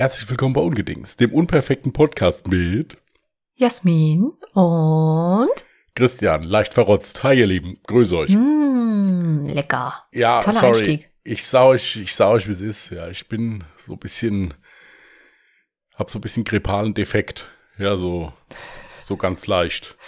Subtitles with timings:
[0.00, 2.96] Herzlich willkommen bei Ungedings, dem unperfekten Podcast mit
[3.56, 5.50] Jasmin und
[5.94, 7.22] Christian, leicht verrotzt.
[7.22, 8.30] Hi ihr Lieben, grüße euch.
[8.30, 10.06] mm, lecker.
[10.12, 10.78] Ja, Toller sorry.
[10.78, 11.10] Einstieg.
[11.22, 12.88] Ich sah euch, ich sah euch, wie es ist.
[12.88, 14.54] Ja, ich bin so ein bisschen,
[15.96, 17.50] hab so ein bisschen grippalen Defekt.
[17.76, 18.32] Ja, so,
[19.02, 19.98] so ganz leicht.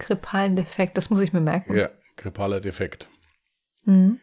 [0.00, 1.74] Grippalen Defekt, das muss ich mir merken.
[1.74, 3.08] Ja, grippaler Defekt.
[3.86, 4.20] Mhm.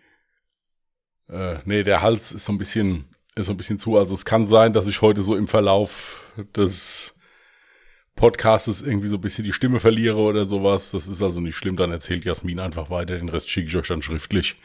[1.27, 3.97] Äh, nee, der Hals ist so ein bisschen, so ein bisschen zu.
[3.97, 6.23] Also es kann sein, dass ich heute so im Verlauf
[6.55, 7.15] des
[8.15, 10.91] Podcastes irgendwie so ein bisschen die Stimme verliere oder sowas.
[10.91, 11.77] Das ist also nicht schlimm.
[11.77, 13.17] Dann erzählt Jasmin einfach weiter.
[13.17, 14.55] Den Rest schicke ich euch dann schriftlich.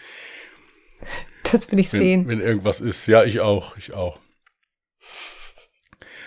[1.51, 2.29] Das will ich Wenn, sehen.
[2.29, 3.07] wenn irgendwas ist.
[3.07, 3.77] Ja, ich auch.
[3.77, 4.19] Ich auch.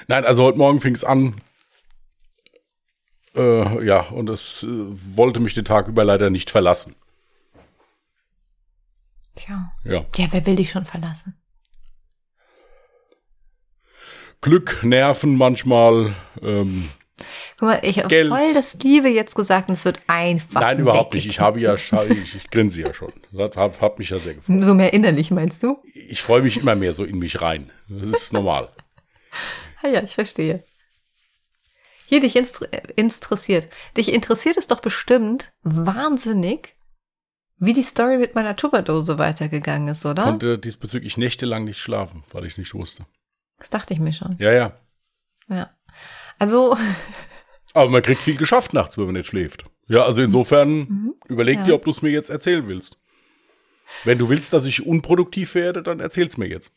[0.07, 1.35] Nein, also heute Morgen fing es an.
[3.35, 6.95] Äh, ja, und es äh, wollte mich den Tag über leider nicht verlassen.
[9.35, 9.73] Tja.
[9.83, 10.05] Ja.
[10.15, 11.35] Ja, wer will dich schon verlassen?
[14.45, 16.13] Glück, Nerven manchmal.
[16.39, 16.89] Ähm,
[17.57, 20.61] Guck mal, ich habe voll das Liebe jetzt gesagt und es wird einfach.
[20.61, 21.25] Nein, überhaupt nicht.
[21.25, 21.91] Ich habe ja, ich,
[22.35, 23.11] ich grinse ja schon.
[23.31, 24.63] Das hat, hat mich ja sehr gefreut.
[24.63, 25.81] So mehr innerlich, meinst du?
[25.95, 27.71] Ich freue mich immer mehr so in mich rein.
[27.89, 28.69] Das ist normal.
[29.81, 30.63] Ah ja, ich verstehe.
[32.05, 33.67] Hier, dich interessiert.
[33.97, 36.75] Dich interessiert es doch bestimmt wahnsinnig,
[37.57, 40.21] wie die Story mit meiner Tupperdose weitergegangen ist, oder?
[40.21, 43.07] Konnte diesbezüglich nächtelang nicht schlafen, weil ich nicht wusste.
[43.59, 44.35] Das dachte ich mir schon.
[44.39, 44.73] Ja, ja.
[45.47, 45.69] Ja.
[46.39, 46.75] Also,
[47.73, 49.65] Aber man kriegt viel geschafft nachts, wenn man nicht schläft.
[49.87, 51.61] Ja, also insofern überleg Mhm.
[51.61, 51.65] Ja.
[51.65, 52.97] dir, ob du es mir jetzt erzählen willst.
[54.03, 56.71] Wenn du willst, dass ich unproduktiv werde, dann erzähl's mir jetzt.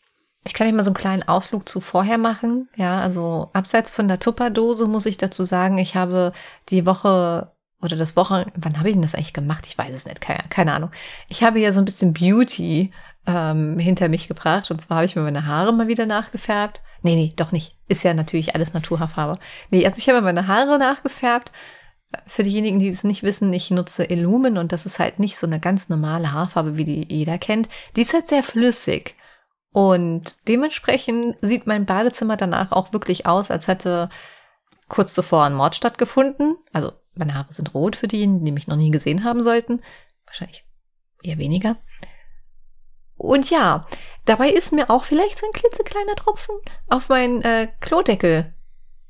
[0.45, 2.69] ich kann nicht mal so einen kleinen Ausflug zu vorher machen.
[2.77, 6.33] Ja, also abseits von der Tupperdose muss ich dazu sagen, ich habe
[6.69, 9.67] die Woche oder das Woche, wann habe ich denn das eigentlich gemacht?
[9.69, 10.91] Ich weiß es nicht, keine, keine Ahnung.
[11.29, 12.93] Ich habe ja so ein bisschen Beauty
[13.29, 16.81] ähm, hinter mich gebracht und zwar habe ich mir meine Haare mal wieder nachgefärbt.
[17.03, 17.77] Nee, nee, doch nicht.
[17.87, 19.39] Ist ja natürlich alles Naturhaarfarbe.
[19.71, 21.53] Nee, also ich habe meine Haare nachgefärbt.
[22.27, 25.47] Für diejenigen, die es nicht wissen, ich nutze Illumin und das ist halt nicht so
[25.47, 27.69] eine ganz normale Haarfarbe, wie die jeder kennt.
[27.97, 29.15] Die ist halt sehr flüssig.
[29.73, 34.09] Und dementsprechend sieht mein Badezimmer danach auch wirklich aus, als hätte
[34.89, 36.57] kurz zuvor ein Mord stattgefunden.
[36.73, 39.83] Also meine Haare sind rot für diejenigen, die mich noch nie gesehen haben sollten.
[40.25, 40.65] Wahrscheinlich
[41.23, 41.77] eher weniger.
[43.19, 43.87] Und ja,
[44.25, 46.55] dabei ist mir auch vielleicht so ein klitzekleiner Tropfen
[46.89, 48.55] auf meinen äh, Klodeckel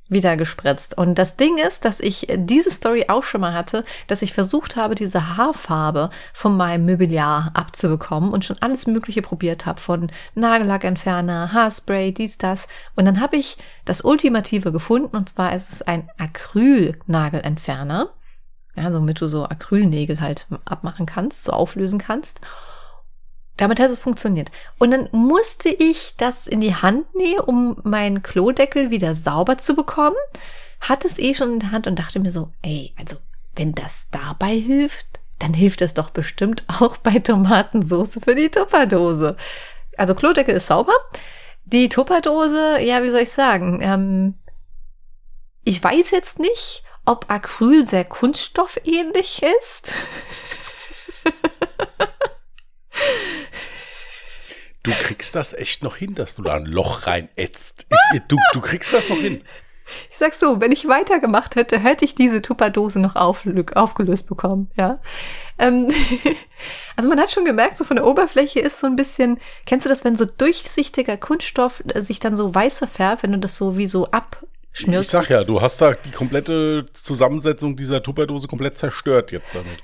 [0.09, 0.97] wieder gespritzt.
[0.97, 4.77] Und das Ding ist, dass ich diese Story auch schon mal hatte, dass ich versucht
[4.77, 11.53] habe, diese Haarfarbe von meinem Mobiliar abzubekommen und schon alles Mögliche probiert habe, von Nagellackentferner,
[11.53, 12.69] Haarspray, dies, das.
[12.97, 18.09] Und dann habe ich das Ultimative gefunden, und zwar ist es ein Acryl-Nagelentferner.
[18.77, 22.41] Ja, somit du so Acrylnägel halt abmachen kannst, so auflösen kannst.
[23.59, 24.51] Damit hat es funktioniert.
[24.79, 29.75] Und dann musste ich das in die Hand nehmen, um meinen Klodeckel wieder sauber zu
[29.75, 30.17] bekommen.
[30.81, 33.17] Hatte es eh schon in der Hand und dachte mir so, ey, also
[33.57, 35.07] wenn das dabei hilft,
[35.41, 39.37] dann hilft es doch bestimmt auch bei Tomatensauce für die Tupperdose.
[39.97, 40.95] Also Klodeckel ist sauber.
[41.65, 43.81] Die Tupperdose, ja, wie soll ich sagen?
[43.83, 44.35] Ähm,
[45.65, 49.93] ich weiß jetzt nicht, ob Acryl sehr kunststoffähnlich ist.
[54.89, 57.87] Du kriegst das echt noch hin, dass du da ein Loch rein ätzt.
[58.15, 59.43] Ich, du, du kriegst das noch hin.
[60.11, 64.71] Ich sag so, wenn ich weitergemacht hätte, hätte ich diese Tupperdose noch auflö- aufgelöst bekommen,
[64.77, 65.01] ja.
[65.59, 65.91] Ähm,
[66.97, 69.89] also man hat schon gemerkt, so von der Oberfläche ist so ein bisschen, kennst du
[69.91, 73.77] das, wenn so durchsichtiger Kunststoff äh, sich dann so weißer färbt, wenn du das so
[73.77, 75.07] wie so abschmierst?
[75.07, 79.79] Ich sag ja, du hast da die komplette Zusammensetzung dieser Tupperdose komplett zerstört jetzt damit.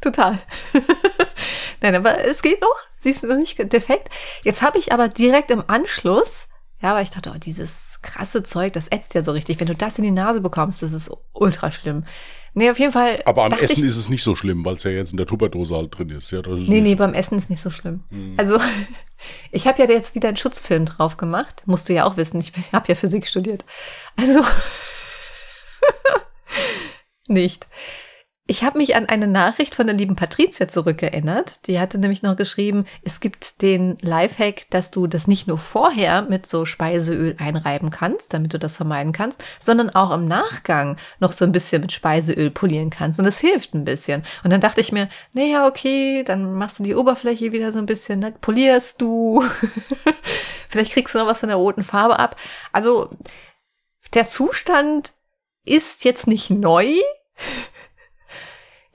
[0.00, 0.38] Total.
[1.80, 2.76] Nein, aber es geht noch.
[2.96, 4.08] Sie ist noch nicht defekt.
[4.44, 6.48] Jetzt habe ich aber direkt im Anschluss,
[6.82, 9.60] ja, weil ich dachte, oh, dieses krasse Zeug, das ätzt ja so richtig.
[9.60, 12.04] Wenn du das in die Nase bekommst, das ist ultra schlimm.
[12.52, 13.22] Nee, auf jeden Fall.
[13.26, 15.26] Aber am Essen ich, ist es nicht so schlimm, weil es ja jetzt in der
[15.26, 16.32] Tupperdose halt drin ist.
[16.32, 18.02] Ja, das ist Nee, nee, beim Essen ist nicht so schlimm.
[18.10, 18.34] Mhm.
[18.36, 18.58] Also,
[19.52, 21.62] ich habe ja jetzt wieder einen Schutzfilm drauf gemacht.
[21.66, 23.64] Musst du ja auch wissen, ich habe ja Physik studiert.
[24.16, 24.40] Also,
[27.28, 27.68] nicht.
[28.50, 31.68] Ich habe mich an eine Nachricht von der lieben Patricia zurückerinnert.
[31.68, 36.22] Die hatte nämlich noch geschrieben, es gibt den Lifehack, dass du das nicht nur vorher
[36.22, 41.30] mit so Speiseöl einreiben kannst, damit du das vermeiden kannst, sondern auch im Nachgang noch
[41.30, 43.20] so ein bisschen mit Speiseöl polieren kannst.
[43.20, 44.24] Und das hilft ein bisschen.
[44.42, 47.86] Und dann dachte ich mir, naja, okay, dann machst du die Oberfläche wieder so ein
[47.86, 49.44] bisschen, ne, polierst du.
[50.68, 52.34] Vielleicht kriegst du noch was von der roten Farbe ab.
[52.72, 53.10] Also,
[54.12, 55.12] der Zustand
[55.64, 56.96] ist jetzt nicht neu.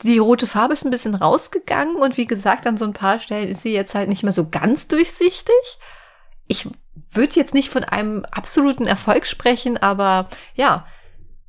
[0.04, 3.48] Die rote Farbe ist ein bisschen rausgegangen und wie gesagt, an so ein paar Stellen
[3.48, 5.56] ist sie jetzt halt nicht mehr so ganz durchsichtig.
[6.48, 6.68] ich
[7.12, 10.86] würde jetzt nicht von einem absoluten Erfolg sprechen, aber ja,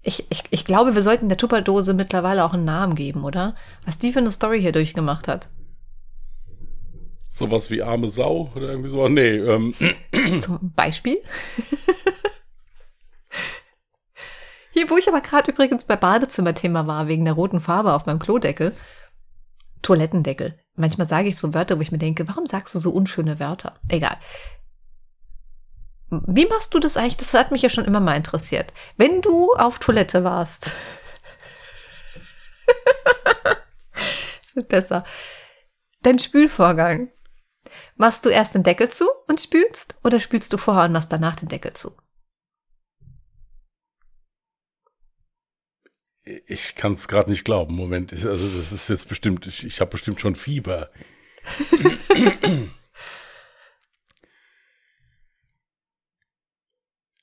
[0.03, 3.57] ich, ich, ich glaube, wir sollten der Tupperdose mittlerweile auch einen Namen geben, oder?
[3.85, 5.49] Was die für eine Story hier durchgemacht hat.
[7.33, 9.09] Sowas wie arme Sau oder irgendwie so?
[9.09, 9.75] Nee, ähm.
[10.41, 11.19] Zum Beispiel?
[14.77, 18.19] Hier, wo ich aber gerade übrigens bei Badezimmerthema war, wegen der roten Farbe auf meinem
[18.19, 18.77] Klodeckel.
[19.81, 20.59] Toilettendeckel.
[20.75, 23.81] Manchmal sage ich so Wörter, wo ich mir denke, warum sagst du so unschöne Wörter?
[23.89, 24.19] Egal.
[26.11, 27.17] Wie machst du das eigentlich?
[27.17, 28.75] Das hat mich ja schon immer mal interessiert.
[28.99, 30.73] Wenn du auf Toilette warst.
[34.45, 35.05] Es wird besser.
[36.03, 37.11] Dein Spülvorgang.
[37.97, 41.37] Machst du erst den Deckel zu und spülst oder spülst du vorher und machst danach
[41.37, 41.97] den Deckel zu?
[46.47, 47.75] Ich kann es gerade nicht glauben.
[47.75, 50.91] Moment, ich, also das ist jetzt bestimmt, ich, ich habe bestimmt schon Fieber.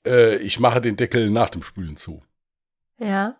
[0.06, 2.22] äh, ich mache den Deckel nach dem Spülen zu.
[2.98, 3.36] Ja.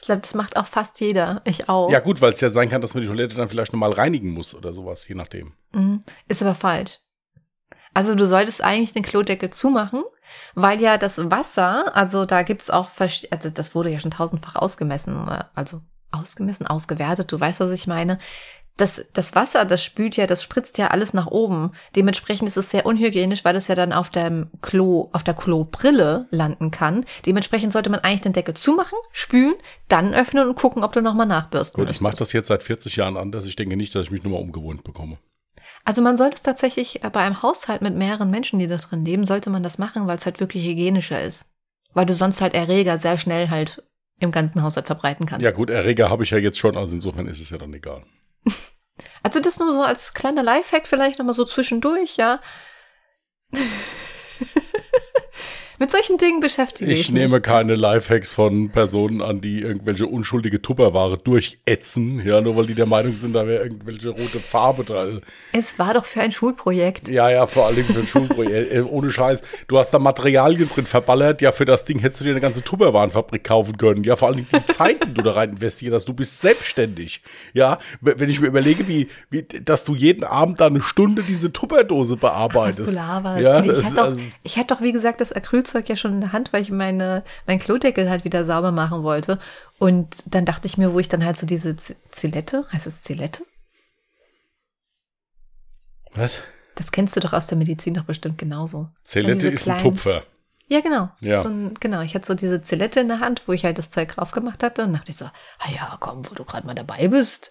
[0.00, 1.42] Ich glaube, das macht auch fast jeder.
[1.44, 1.90] Ich auch.
[1.90, 4.30] Ja, gut, weil es ja sein kann, dass man die Toilette dann vielleicht nochmal reinigen
[4.30, 5.54] muss oder sowas, je nachdem.
[5.72, 6.04] Mhm.
[6.28, 7.00] Ist aber falsch.
[7.94, 10.04] Also du solltest eigentlich den Klodeckel zumachen,
[10.54, 15.28] weil ja das Wasser, also da gibt's auch, also das wurde ja schon tausendfach ausgemessen,
[15.28, 15.80] äh, also
[16.10, 18.18] ausgemessen, ausgewertet, du weißt, was ich meine
[18.78, 21.72] das, das Wasser, das spült ja, das spritzt ja alles nach oben.
[21.96, 26.28] Dementsprechend ist es sehr unhygienisch, weil es ja dann auf dem Klo, auf der Klobrille
[26.30, 27.04] landen kann.
[27.26, 29.54] Dementsprechend sollte man eigentlich den Deckel zumachen, spülen,
[29.88, 32.96] dann öffnen und gucken, ob du nochmal nachbürsten Gut, ich mache das jetzt seit 40
[32.96, 33.46] Jahren anders.
[33.46, 35.18] Ich denke nicht, dass ich mich nochmal umgewohnt bekomme.
[35.84, 39.04] Also man sollte es tatsächlich äh, bei einem Haushalt mit mehreren Menschen, die da drin
[39.04, 41.52] leben, sollte man das machen, weil es halt wirklich hygienischer ist.
[41.94, 43.82] Weil du sonst halt Erreger sehr schnell halt
[44.20, 45.44] im ganzen Haushalt verbreiten kannst.
[45.44, 48.04] Ja gut, Erreger habe ich ja jetzt schon, also insofern ist es ja dann egal.
[49.22, 52.40] Also das nur so als kleiner Lifehack vielleicht nochmal so zwischendurch, ja.
[55.78, 57.22] Mit solchen Dingen beschäftige ich, ich mich.
[57.22, 62.66] Ich nehme keine Lifehacks von Personen an, die irgendwelche unschuldige Tupperware durchätzen, ja, nur weil
[62.66, 65.20] die der Meinung sind, da wäre irgendwelche rote Farbe dran.
[65.52, 67.08] Es war doch für ein Schulprojekt.
[67.08, 68.48] Ja, ja, vor allen Dingen für ein Schulprojekt.
[68.68, 69.42] Äh, ohne Scheiß.
[69.68, 71.40] Du hast da Materialien drin verballert.
[71.40, 74.04] Ja, für das Ding hättest du dir eine ganze Tupperwarenfabrik kaufen können.
[74.04, 76.06] Ja, vor allen Dingen die Zeit, die du da rein investiert hast.
[76.06, 77.22] Du bist selbstständig.
[77.52, 81.52] Ja, wenn ich mir überlege, wie, wie, dass du jeden Abend da eine Stunde diese
[81.52, 82.98] Tupperdose bearbeitest.
[82.98, 85.96] Ach, du ja, ich, hatte doch, also, ich doch, wie gesagt, das Acryl Spielzeug ja
[85.96, 89.38] schon in der Hand, weil ich meine, mein Klodeckel halt wieder sauber machen wollte.
[89.78, 91.76] Und dann dachte ich mir, wo ich dann halt so diese
[92.10, 93.42] Zilette, heißt es Zilette?
[96.14, 96.42] Was?
[96.74, 98.88] Das kennst du doch aus der Medizin doch bestimmt genauso.
[99.04, 100.24] Zilette ist kleinen, ein Tupfer.
[100.68, 101.10] Ja, genau.
[101.20, 101.40] Ja.
[101.40, 102.00] So ein, genau.
[102.00, 104.62] Ich hatte so diese Zilette in der Hand, wo ich halt das Zeug drauf gemacht
[104.62, 104.84] hatte.
[104.84, 107.50] Und dachte ich so, ah ja, komm, wo du gerade mal dabei bist,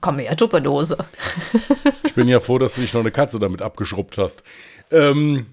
[0.00, 0.96] komm her, Tupperdose.
[2.04, 4.42] ich bin ja froh, dass du nicht noch eine Katze damit abgeschrubbt hast.
[4.90, 5.46] Ähm,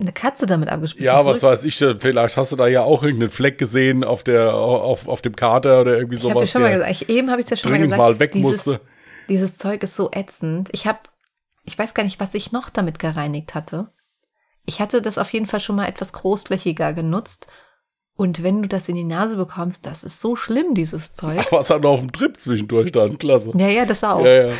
[0.00, 1.04] eine Katze damit abgespielt.
[1.04, 4.54] Ja, was weiß ich, vielleicht hast du da ja auch irgendeinen Fleck gesehen auf der
[4.54, 6.32] auf, auf dem Kater oder irgendwie ich sowas.
[6.32, 7.98] Ich habe schon mal gesagt, ich, eben habe ich es ja schon mal gesagt.
[7.98, 8.80] mal weg dieses, musste.
[9.28, 10.68] Dieses Zeug ist so ätzend.
[10.72, 11.00] Ich habe
[11.64, 13.88] ich weiß gar nicht, was ich noch damit gereinigt hatte.
[14.66, 17.46] Ich hatte das auf jeden Fall schon mal etwas großflächiger genutzt.
[18.14, 21.46] Und wenn du das in die Nase bekommst, das ist so schlimm, dieses Zeug.
[21.52, 23.18] Was hat noch auf dem Trip zwischendurch dann?
[23.18, 23.52] Klasse.
[23.56, 24.24] Ja, ja, das auch.
[24.24, 24.48] Ja, ja.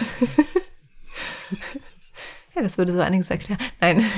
[2.55, 3.61] ja, das würde so einiges erklären.
[3.81, 4.05] Nein.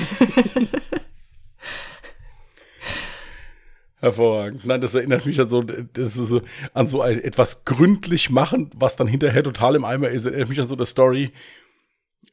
[4.03, 4.65] Hervorragend.
[4.65, 6.41] Nein, das erinnert mich an so, das ist so,
[6.73, 10.25] an so ein, etwas gründlich machen, was dann hinterher total im Eimer ist.
[10.25, 11.31] Erinnert mich an so eine Story.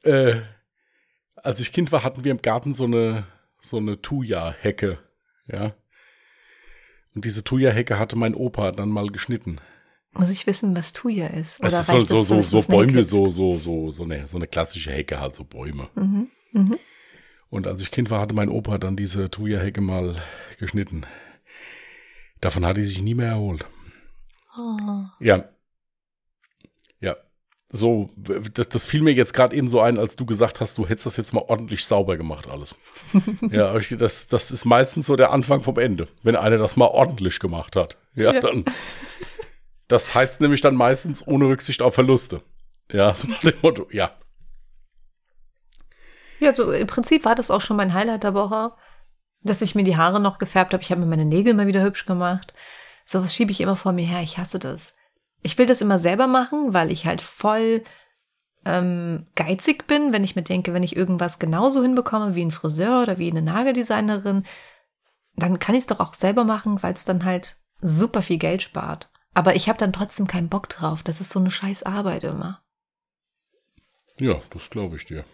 [0.02, 0.40] Äh,
[1.36, 3.24] als ich Kind war, hatten wir im Garten so eine,
[3.60, 4.98] so eine Thuja-Hecke.
[5.46, 5.74] Ja.
[7.14, 9.60] Und diese Thuja-Hecke hatte mein Opa dann mal geschnitten.
[10.14, 11.60] Muss ich wissen, was Thuja ist?
[11.60, 14.48] Oder es ist so, so, so, so Bäume, so, so, so, so eine, so eine
[14.48, 15.88] klassische Hecke halt, so Bäume.
[15.94, 16.30] Mhm.
[16.50, 16.78] Mhm.
[17.48, 20.16] Und als ich Kind war, hatte mein Opa dann diese Thuja-Hecke mal
[20.58, 21.06] geschnitten.
[22.40, 23.66] Davon hat die sich nie mehr erholt.
[24.58, 25.04] Oh.
[25.20, 25.44] Ja.
[27.00, 27.16] Ja.
[27.72, 30.86] So, das, das fiel mir jetzt gerade eben so ein, als du gesagt hast, du
[30.88, 32.74] hättest das jetzt mal ordentlich sauber gemacht, alles.
[33.50, 37.38] ja, das, das ist meistens so der Anfang vom Ende, wenn einer das mal ordentlich
[37.38, 37.96] gemacht hat.
[38.14, 38.40] Ja, ja.
[38.40, 38.64] dann.
[39.86, 42.42] Das heißt nämlich dann meistens ohne Rücksicht auf Verluste.
[42.92, 44.12] Ja, so nach dem Motto, ja.
[46.40, 48.72] Ja, so im Prinzip war das auch schon mein Highlight der Woche
[49.42, 50.82] dass ich mir die Haare noch gefärbt habe.
[50.82, 52.54] Ich habe mir meine Nägel mal wieder hübsch gemacht.
[53.04, 54.22] Sowas schiebe ich immer vor mir her.
[54.22, 54.94] Ich hasse das.
[55.42, 57.82] Ich will das immer selber machen, weil ich halt voll
[58.64, 63.02] ähm, geizig bin, wenn ich mir denke, wenn ich irgendwas genauso hinbekomme wie ein Friseur
[63.02, 64.44] oder wie eine Nageldesignerin,
[65.36, 68.62] dann kann ich es doch auch selber machen, weil es dann halt super viel Geld
[68.62, 69.08] spart.
[69.32, 71.02] Aber ich habe dann trotzdem keinen Bock drauf.
[71.02, 72.60] Das ist so eine scheiß Arbeit immer.
[74.18, 75.24] Ja, das glaube ich dir.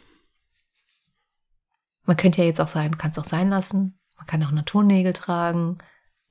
[2.07, 3.99] Man könnte ja jetzt auch sagen, kannst auch sein lassen.
[4.17, 5.79] Man kann auch Naturnägel tragen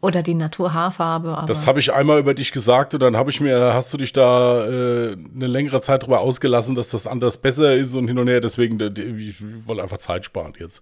[0.01, 1.37] oder die Naturhaarfarbe.
[1.37, 3.97] Aber Das habe ich einmal über dich gesagt und dann habe ich mir, hast du
[3.97, 8.19] dich da äh, eine längere Zeit drüber ausgelassen, dass das anders besser ist und hin
[8.19, 8.41] und her.
[8.41, 10.81] Deswegen, ich wollte einfach Zeit sparen jetzt.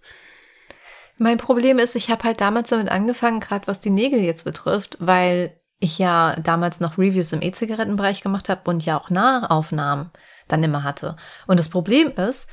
[1.18, 4.98] Mein Problem ist, ich habe halt damals damit angefangen, gerade was die Nägel jetzt betrifft,
[5.00, 10.12] weil ich ja damals noch Reviews im E-Zigarettenbereich gemacht habe und ja auch Nahaufnahmen
[10.48, 11.16] dann immer hatte.
[11.46, 12.48] Und das Problem ist,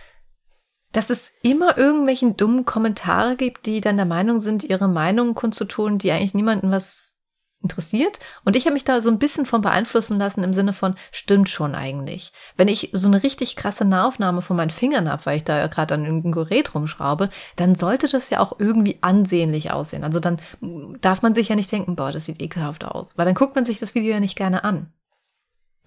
[0.92, 5.98] dass es immer irgendwelchen dummen Kommentare gibt, die dann der Meinung sind, ihre Meinung kundzutun,
[5.98, 7.10] die eigentlich niemanden was
[7.62, 8.18] interessiert.
[8.44, 11.48] Und ich habe mich da so ein bisschen von beeinflussen lassen im Sinne von, stimmt
[11.48, 12.32] schon eigentlich.
[12.56, 15.94] Wenn ich so eine richtig krasse Nahaufnahme von meinen Fingern habe, weil ich da gerade
[15.94, 20.04] an irgendeinem Gerät rumschraube, dann sollte das ja auch irgendwie ansehnlich aussehen.
[20.04, 20.40] Also dann
[21.00, 23.18] darf man sich ja nicht denken, boah, das sieht ekelhaft aus.
[23.18, 24.92] Weil dann guckt man sich das Video ja nicht gerne an.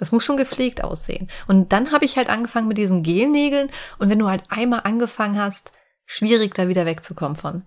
[0.03, 1.29] Das muss schon gepflegt aussehen.
[1.47, 3.69] Und dann habe ich halt angefangen mit diesen Gelnägeln.
[3.99, 5.71] Und wenn du halt einmal angefangen hast,
[6.05, 7.65] schwierig da wieder wegzukommen von.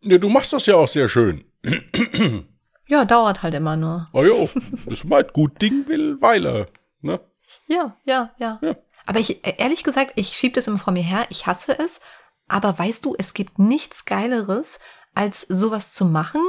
[0.00, 1.44] Ja, du machst das ja auch sehr schön.
[2.88, 4.08] Ja, dauert halt immer nur.
[4.12, 4.48] Oh jo,
[4.86, 6.66] das meint gut Ding will Weiler.
[7.00, 7.18] Ne?
[7.66, 8.60] Ja, ja, ja.
[8.62, 8.76] Ja.
[9.06, 11.26] Aber ich, ehrlich gesagt, ich schieb das immer vor mir her.
[11.28, 11.98] Ich hasse es.
[12.46, 14.78] Aber weißt du, es gibt nichts Geileres,
[15.16, 16.42] als sowas zu machen,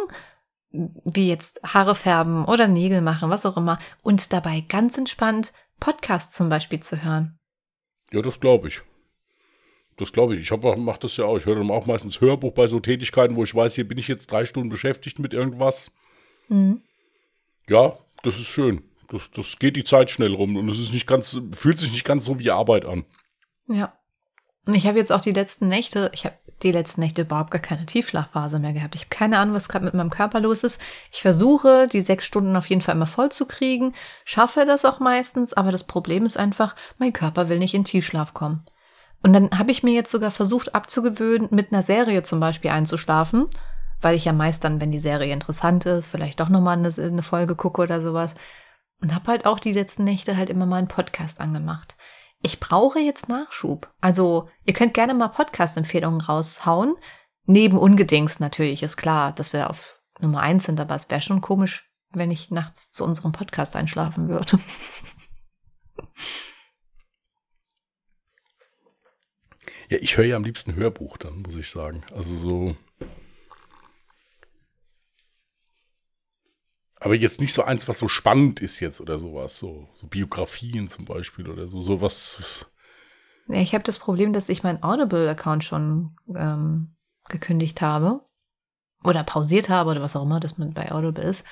[1.06, 6.36] wie jetzt Haare färben oder Nägel machen, was auch immer, und dabei ganz entspannt Podcasts
[6.36, 7.38] zum Beispiel zu hören.
[8.12, 8.82] Ja, das glaube ich.
[9.98, 10.42] Das glaube ich.
[10.42, 11.38] Ich hab, auch- mach das ja auch.
[11.38, 14.08] Ich höre dann auch meistens Hörbuch bei so Tätigkeiten, wo ich weiß, hier bin ich
[14.08, 15.92] jetzt drei Stunden beschäftigt mit irgendwas.
[16.50, 16.82] Mhm.
[17.68, 18.84] Ja, das ist schön.
[19.10, 22.06] Das, das geht die Zeit schnell rum und es ist nicht ganz, fühlt sich nicht
[22.06, 23.06] ganz so wie Arbeit an.
[23.68, 23.98] Ja.
[24.68, 27.62] Und ich habe jetzt auch die letzten Nächte, ich habe die letzten Nächte überhaupt gar
[27.62, 28.96] keine Tiefschlafphase mehr gehabt.
[28.96, 30.82] Ich habe keine Ahnung, was gerade mit meinem Körper los ist.
[31.12, 33.94] Ich versuche, die sechs Stunden auf jeden Fall immer voll zu kriegen,
[34.26, 38.34] schaffe das auch meistens, aber das Problem ist einfach, mein Körper will nicht in Tiefschlaf
[38.34, 38.66] kommen.
[39.24, 43.48] Und dann habe ich mir jetzt sogar versucht abzugewöhnen, mit einer Serie zum Beispiel einzuschlafen,
[44.02, 47.24] weil ich ja meist dann, wenn die Serie interessant ist, vielleicht doch nochmal eine, eine
[47.24, 48.32] Folge gucke oder sowas.
[49.02, 51.96] Und habe halt auch die letzten Nächte halt immer mal einen Podcast angemacht.
[52.42, 53.92] Ich brauche jetzt Nachschub.
[54.00, 56.96] Also, ihr könnt gerne mal Podcast-Empfehlungen raushauen.
[57.46, 61.42] Neben Ungedings natürlich, ist klar, dass wir auf Nummer eins sind, aber es wäre schon
[61.42, 64.60] komisch, wenn ich nachts zu unserem Podcast einschlafen würde.
[69.90, 72.02] Ja, ich höre ja am liebsten Hörbuch dann, muss ich sagen.
[72.14, 72.76] Also so.
[77.00, 79.60] Aber jetzt nicht so eins, was so spannend ist jetzt oder sowas.
[79.60, 81.80] So, so Biografien zum Beispiel oder so.
[81.82, 82.66] Sowas.
[83.50, 86.96] Ich habe das Problem, dass ich meinen Audible-Account schon ähm,
[87.30, 88.26] gekündigt habe.
[89.04, 91.46] Oder pausiert habe oder was auch immer das mit bei Audible ist.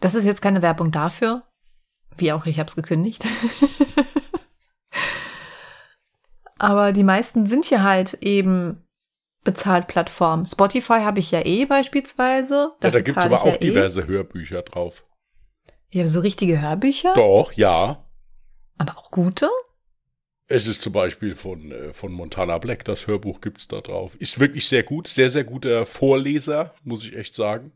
[0.00, 1.42] Das ist jetzt keine Werbung dafür.
[2.16, 3.24] Wie auch, ich habe es gekündigt.
[6.58, 8.86] Aber die meisten sind ja halt eben
[9.44, 10.46] bezahlt Plattformen.
[10.46, 12.72] Spotify habe ich ja eh beispielsweise.
[12.82, 13.58] Ja, da gibt es aber auch ja eh.
[13.58, 15.04] diverse Hörbücher drauf.
[15.94, 18.02] Habe so richtige Hörbücher, Doch, ja.
[18.78, 19.48] aber auch gute.
[20.48, 24.14] Es ist zum Beispiel von, äh, von Montana Black, das Hörbuch gibt's da drauf.
[24.18, 27.72] Ist wirklich sehr gut, sehr, sehr guter Vorleser, muss ich echt sagen.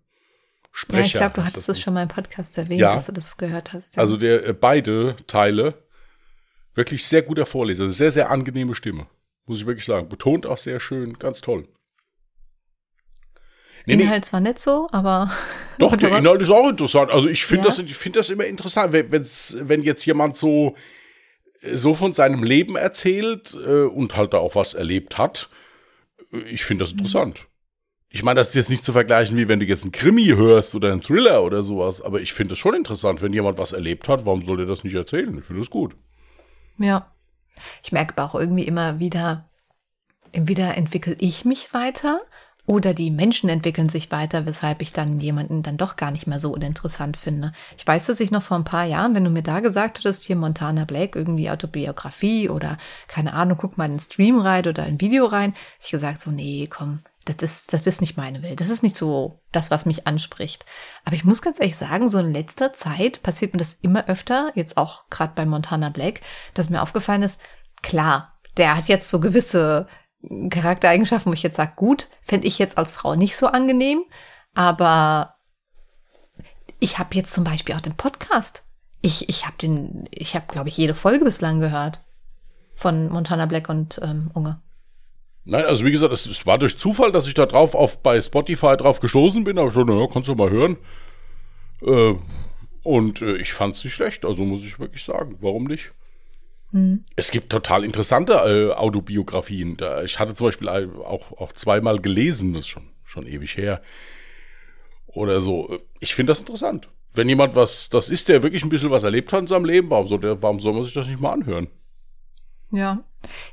[0.73, 1.01] Sprecher.
[1.01, 2.93] ja, ich glaube, du hattest das es schon mal im Podcast erwähnt, Ja.
[2.95, 3.97] dass du das gehört hast.
[3.97, 4.03] ja.
[4.03, 5.75] Also der äh, beide Teile
[6.75, 9.07] wirklich sehr guter Vorleser, sehr sehr angenehme Stimme,
[9.47, 10.09] muss ich wirklich sagen.
[10.09, 11.69] Betont auch sehr schön, ganz toll.
[13.87, 15.31] Nee, nee, Inhalt zwar nicht so, aber
[15.79, 16.19] doch der was?
[16.21, 17.11] Inhalt ist auch interessant.
[17.11, 17.71] Also ich finde Ja?
[17.71, 20.75] das, ich finde das immer interessant, wenn, wenn's, wenn jetzt jemand so
[21.75, 25.49] so von seinem Leben erzählt äh, und halt da auch was erlebt hat.
[26.33, 27.47] Äh, Ich finde das interessant.
[28.11, 30.75] Ich meine, das ist jetzt nicht zu vergleichen, wie wenn du jetzt einen Krimi hörst
[30.75, 34.09] oder einen Thriller oder sowas, aber ich finde es schon interessant, wenn jemand was erlebt
[34.09, 35.37] hat, warum soll der das nicht erzählen?
[35.39, 35.97] Ich finde das gut.
[36.79, 37.13] ja.
[37.83, 39.45] Ich merke aber auch irgendwie immer wieder,
[40.33, 42.21] entweder entwickle ich mich weiter
[42.67, 46.41] oder die Menschen entwickeln sich weiter, weshalb ich dann jemanden dann doch gar nicht mehr
[46.41, 47.53] so uninteressant finde.
[47.79, 50.25] Ich weiß, dass ich noch vor ein paar Jahren, wenn du mir da gesagt hättest,
[50.25, 54.83] hier Montana Black, irgendwie Autobiografie oder keine Ahnung, guck mal in einen Stream rein oder
[54.83, 58.61] ein Video rein, ich gesagt so, nee, komm, das ist, das ist nicht meine Welt.
[58.61, 60.65] Das ist nicht so das, was mich anspricht.
[61.05, 64.53] Aber ich muss ganz ehrlich sagen, so in letzter Zeit passiert mir das immer öfter,
[64.55, 66.21] jetzt auch gerade bei Montana Black,
[66.55, 67.41] dass mir aufgefallen ist,
[67.83, 69.87] klar, der hat jetzt so gewisse
[70.51, 74.05] Charaktereigenschaften, wo ich jetzt sage, gut, fände ich jetzt als Frau nicht so angenehm,
[74.55, 75.35] aber
[76.79, 78.65] ich habe jetzt zum Beispiel auch den Podcast.
[79.03, 82.01] Ich, ich habe den, ich habe, glaube ich, jede Folge bislang gehört
[82.75, 84.61] von Montana Black und ähm, Unge.
[85.49, 88.77] Nein, also wie gesagt, es, war durch Zufall, dass ich da drauf auf bei Spotify
[88.77, 90.77] drauf gestoßen bin, aber schon, naja, kannst du mal hören.
[91.83, 92.15] Äh,
[92.83, 95.93] und äh, ich fand es nicht schlecht, also muss ich wirklich sagen, warum nicht?
[96.73, 97.05] Hm.
[97.15, 99.77] Es gibt total interessante äh, Autobiografien.
[99.77, 103.81] Da, ich hatte zum Beispiel auch, auch zweimal gelesen, das ist schon, schon ewig her.
[105.07, 105.79] Oder so.
[106.01, 106.89] Ich finde das interessant.
[107.15, 109.91] Wenn jemand was, das ist, der wirklich ein bisschen was erlebt hat in seinem Leben,
[109.91, 111.69] warum soll, der, warum soll man sich das nicht mal anhören?
[112.71, 113.01] Ja.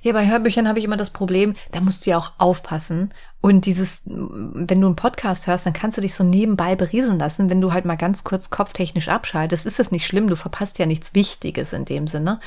[0.01, 3.13] Ja, bei Hörbüchern habe ich immer das Problem, da musst du ja auch aufpassen.
[3.41, 7.49] Und dieses, wenn du einen Podcast hörst, dann kannst du dich so nebenbei berieseln lassen.
[7.49, 10.27] Wenn du halt mal ganz kurz kopftechnisch abschaltest, ist das nicht schlimm.
[10.27, 12.39] Du verpasst ja nichts Wichtiges in dem Sinne.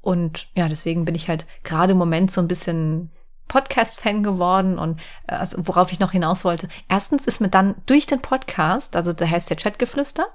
[0.00, 3.10] Und ja, deswegen bin ich halt gerade im Moment so ein bisschen
[3.48, 6.68] Podcast-Fan geworden und äh, also, worauf ich noch hinaus wollte.
[6.88, 10.26] Erstens ist mir dann durch den Podcast, also der heißt der Chatgeflüster.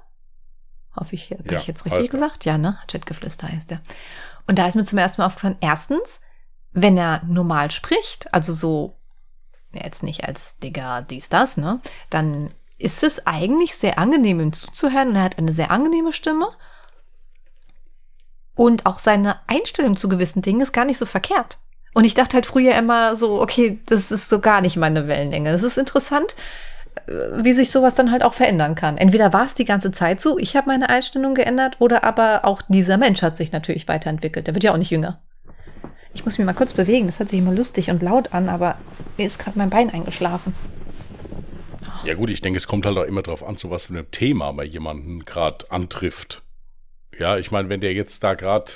[0.96, 2.44] Hoffe ich, habe ja, ich jetzt richtig gesagt?
[2.44, 2.78] Ja, ne?
[2.88, 3.80] Chatgeflüster heißt der.
[4.46, 6.20] Und da ist mir zum ersten Mal aufgefallen, erstens,
[6.72, 8.96] wenn er normal spricht, also so,
[9.72, 15.10] jetzt nicht als Digger, dies, das, ne, dann ist es eigentlich sehr angenehm, ihm zuzuhören
[15.10, 16.48] und er hat eine sehr angenehme Stimme.
[18.56, 21.58] Und auch seine Einstellung zu gewissen Dingen ist gar nicht so verkehrt.
[21.94, 25.52] Und ich dachte halt früher immer so, okay, das ist so gar nicht meine Wellenlänge.
[25.52, 26.36] Das ist interessant,
[27.06, 28.96] wie sich sowas dann halt auch verändern kann.
[28.96, 32.62] Entweder war es die ganze Zeit so, ich habe meine Einstellung geändert, oder aber auch
[32.68, 34.46] dieser Mensch hat sich natürlich weiterentwickelt.
[34.46, 35.20] Der wird ja auch nicht jünger.
[36.14, 38.76] Ich muss mich mal kurz bewegen, das hört sich immer lustig und laut an, aber
[39.16, 40.54] mir ist gerade mein Bein eingeschlafen.
[42.04, 44.10] Ja gut, ich denke, es kommt halt auch immer darauf an, zu was für einem
[44.10, 46.42] Thema man jemanden gerade antrifft.
[47.18, 48.72] Ja, ich meine, wenn der jetzt da gerade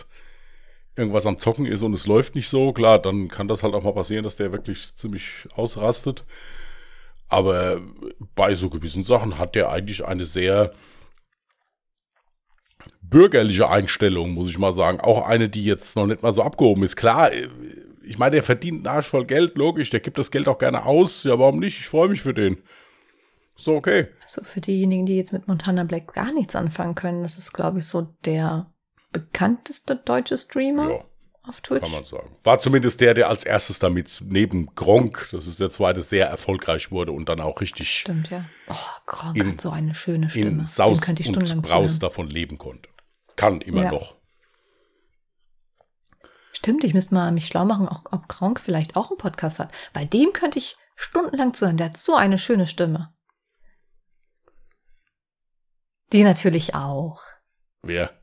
[0.96, 3.84] irgendwas am Zocken ist und es läuft nicht so, klar, dann kann das halt auch
[3.84, 6.24] mal passieren, dass der wirklich ziemlich ausrastet.
[7.28, 7.80] Aber
[8.34, 10.72] bei so gewissen Sachen hat der eigentlich eine sehr
[13.02, 15.00] bürgerliche Einstellung, muss ich mal sagen.
[15.00, 16.96] Auch eine, die jetzt noch nicht mal so abgehoben ist.
[16.96, 17.30] Klar,
[18.02, 19.90] ich meine, der verdient einen Arsch voll Geld, logisch.
[19.90, 21.24] Der gibt das Geld auch gerne aus.
[21.24, 21.78] Ja, warum nicht?
[21.78, 22.62] Ich freue mich für den.
[23.56, 24.08] So, okay.
[24.22, 27.80] Also für diejenigen, die jetzt mit Montana Black gar nichts anfangen können, das ist, glaube
[27.80, 28.72] ich, so der
[29.12, 30.90] bekannteste deutsche Streamer.
[30.90, 31.04] Ja
[31.48, 31.82] auf Twitch.
[31.82, 32.36] Kann man sagen.
[32.44, 36.90] War zumindest der, der als erstes damit neben Gronk, das ist der zweite, sehr erfolgreich
[36.90, 37.90] wurde und dann auch richtig.
[37.90, 38.44] Stimmt, ja.
[38.68, 38.74] Oh,
[39.06, 40.62] Gronk in, hat so eine schöne Stimme.
[40.62, 42.88] In Saus und Braus davon leben konnte.
[43.36, 43.92] Kann immer ja.
[43.92, 44.16] noch.
[46.52, 49.72] Stimmt, ich müsste mal mich schlau machen, ob, ob Gronk vielleicht auch einen Podcast hat.
[49.92, 51.76] Weil dem könnte ich stundenlang zuhören.
[51.76, 53.14] Der hat so eine schöne Stimme.
[56.12, 57.22] Die natürlich auch.
[57.82, 58.18] Wer?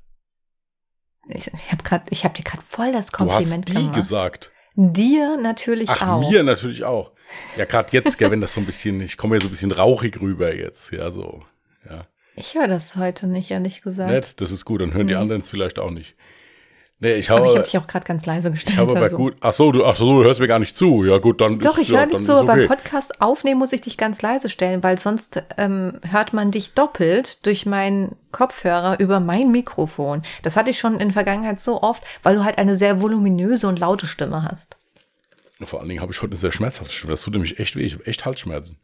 [1.28, 3.96] Ich, ich habe gerade, ich habe dir gerade voll das Kompliment du hast die gemacht.
[3.96, 4.52] gesagt.
[4.76, 6.30] Dir natürlich Ach, auch.
[6.30, 7.12] mir natürlich auch.
[7.58, 10.20] Ja, gerade jetzt, wenn das so ein bisschen, ich komme ja so ein bisschen rauchig
[10.22, 11.44] rüber jetzt, ja, so,
[11.90, 12.08] ja.
[12.36, 14.12] Ich höre das heute nicht, ehrlich gesagt.
[14.12, 15.14] Nett, das ist gut, dann hören nee.
[15.14, 16.16] die anderen es vielleicht auch nicht.
[17.00, 17.42] Nee, ich habe.
[17.42, 18.80] Aber ich habe dich auch gerade ganz leise gestellt.
[18.80, 19.18] Ich habe also.
[19.18, 19.36] gut.
[19.42, 21.04] Ach so, du, ach so, du hörst mir gar nicht zu.
[21.04, 21.60] Ja gut, dann.
[21.60, 22.38] Doch, ist, ich höre ja, dich zu.
[22.38, 22.46] Okay.
[22.46, 26.74] Beim Podcast aufnehmen muss ich dich ganz leise stellen, weil sonst ähm, hört man dich
[26.74, 30.24] doppelt durch meinen Kopfhörer über mein Mikrofon.
[30.44, 33.68] Das hatte ich schon in der Vergangenheit so oft, weil du halt eine sehr voluminöse
[33.68, 34.78] und laute Stimme hast.
[35.62, 37.12] Vor allen Dingen habe ich heute eine sehr schmerzhafte Stimme.
[37.12, 37.84] Das tut nämlich echt weh.
[37.84, 38.80] Ich habe echt Halsschmerzen.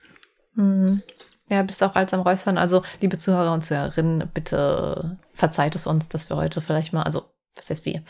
[0.55, 1.01] Hm.
[1.49, 2.57] Ja, bist auch als am Räuspern.
[2.57, 7.25] Also, liebe Zuhörer und Zuhörerinnen, bitte verzeiht es uns, dass wir heute vielleicht mal, also
[7.55, 8.03] was heißt wir?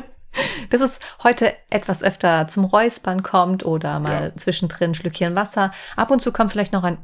[0.70, 4.36] dass es heute etwas öfter zum Räuspern kommt oder mal ja.
[4.36, 5.72] zwischendrin Schlückchen Wasser.
[5.96, 6.98] Ab und zu kommt vielleicht noch ein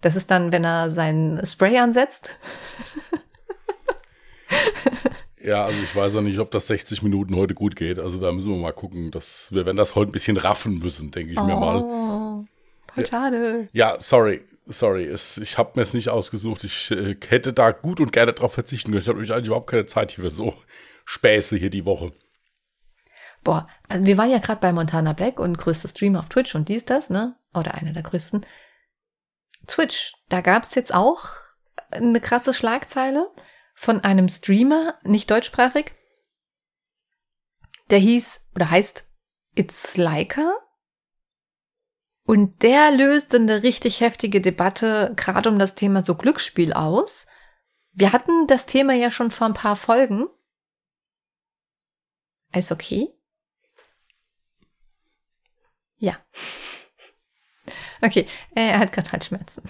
[0.00, 2.38] Das ist dann, wenn er seinen Spray ansetzt.
[5.42, 7.98] Ja, also ich weiß ja nicht, ob das 60 Minuten heute gut geht.
[7.98, 9.10] Also da müssen wir mal gucken.
[9.10, 11.82] Dass wir werden das heute ein bisschen raffen müssen, denke ich oh, mir mal.
[11.82, 12.44] Oh,
[12.94, 13.66] voll schade.
[13.74, 16.64] Ja, sorry sorry, es, ich habe mir es nicht ausgesucht.
[16.64, 19.02] Ich äh, hätte da gut und gerne darauf verzichten können.
[19.02, 20.54] Ich habe eigentlich überhaupt keine Zeit hier für so
[21.04, 22.12] Späße hier die Woche.
[23.42, 26.68] Boah, also wir waren ja gerade bei Montana Black und größter Streamer auf Twitch und
[26.68, 27.36] dies, das, ne?
[27.52, 28.46] Oder einer der größten.
[29.66, 31.26] Twitch, da gab's jetzt auch
[31.90, 33.30] eine krasse Schlagzeile
[33.74, 35.92] von einem Streamer, nicht deutschsprachig.
[37.90, 39.06] Der hieß oder heißt
[39.54, 40.54] It's Leica
[42.24, 47.26] und der löste eine richtig heftige Debatte gerade um das Thema so Glücksspiel aus.
[47.92, 50.26] Wir hatten das Thema ja schon vor ein paar Folgen.
[52.54, 53.08] Ist okay?
[55.98, 56.16] Ja.
[58.02, 59.62] Okay, er hat gerade Halsschmerzen.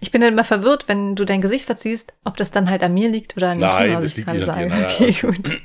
[0.00, 2.94] Ich bin dann immer verwirrt, wenn du dein Gesicht verziehst, ob das dann halt an
[2.94, 4.72] mir liegt oder an dem Nein, Thema, was ich gerade sage.
[4.90, 5.60] Okay, gut.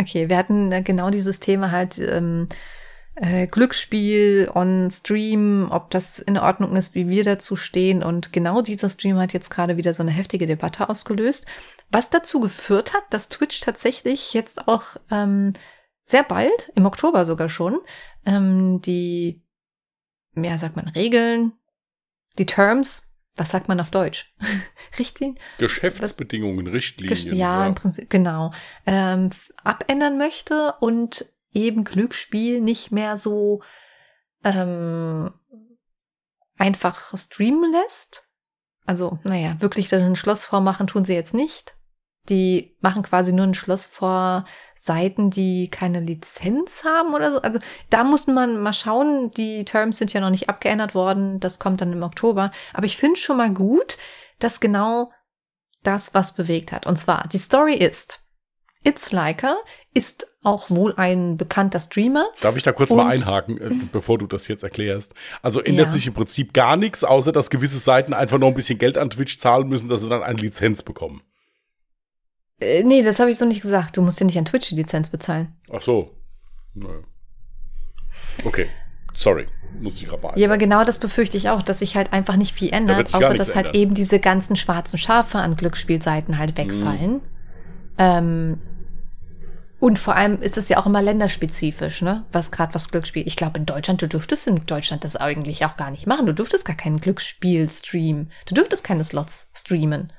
[0.00, 2.48] Okay, wir hatten äh, genau dieses Thema halt ähm,
[3.20, 8.02] äh, Glücksspiel on Stream, ob das in Ordnung ist, wie wir dazu stehen.
[8.02, 11.46] Und genau dieser Stream hat jetzt gerade wieder so eine heftige Debatte ausgelöst,
[11.90, 15.52] was dazu geführt hat, dass Twitch tatsächlich jetzt auch ähm,
[16.02, 17.80] sehr bald, im Oktober sogar schon,
[18.24, 19.42] ähm, die,
[20.34, 21.52] ja, sagt man, Regeln,
[22.38, 24.32] die Terms, was sagt man auf Deutsch?
[24.98, 25.38] Richtlinien?
[25.58, 27.14] Geschäftsbedingungen, Richtlinien.
[27.14, 28.52] Gesch ja, im Prinzip, genau.
[28.86, 29.30] Ähm,
[29.64, 33.62] abändern möchte und eben Glücksspiel nicht mehr so
[34.44, 35.32] ähm,
[36.56, 38.28] einfach streamen lässt.
[38.86, 41.74] Also, naja, wirklich dann ein Schloss vormachen tun sie jetzt nicht.
[42.28, 47.42] Die machen quasi nur ein Schloss vor Seiten, die keine Lizenz haben oder so.
[47.42, 47.58] Also
[47.88, 49.30] da muss man mal schauen.
[49.30, 51.40] Die Terms sind ja noch nicht abgeändert worden.
[51.40, 52.50] Das kommt dann im Oktober.
[52.74, 53.96] Aber ich finde schon mal gut,
[54.38, 55.10] dass genau
[55.82, 56.86] das was bewegt hat.
[56.86, 58.20] Und zwar, die Story ist,
[58.84, 59.56] It's Liker
[59.98, 62.28] ist auch wohl ein bekannter Streamer.
[62.40, 65.14] Darf ich da kurz mal einhaken, äh, bevor du das jetzt erklärst?
[65.42, 65.92] Also ändert ja.
[65.92, 69.10] sich im Prinzip gar nichts, außer dass gewisse Seiten einfach noch ein bisschen Geld an
[69.10, 71.22] Twitch zahlen müssen, dass sie dann eine Lizenz bekommen.
[72.60, 73.96] Äh, nee, das habe ich so nicht gesagt.
[73.96, 75.56] Du musst dir nicht an Twitch die Lizenz bezahlen.
[75.72, 76.14] Ach so.
[76.74, 77.00] Naja.
[78.44, 78.68] Okay,
[79.14, 79.48] sorry.
[79.80, 80.38] Muss ich gerade mal.
[80.38, 83.18] Ja, aber genau das befürchte ich auch, dass sich halt einfach nicht viel ändert, da
[83.18, 87.14] außer dass halt eben diese ganzen schwarzen Schafe an Glücksspielseiten halt wegfallen.
[87.14, 87.20] Mhm.
[87.98, 88.58] Ähm,
[89.80, 92.24] und vor allem ist es ja auch immer länderspezifisch, ne?
[92.32, 93.26] Was gerade was Glücksspiel.
[93.26, 96.26] Ich glaube, in Deutschland, du dürftest in Deutschland das eigentlich auch gar nicht machen.
[96.26, 98.32] Du dürftest gar kein Glücksspiel streamen.
[98.46, 100.12] Du dürftest keine Slots streamen.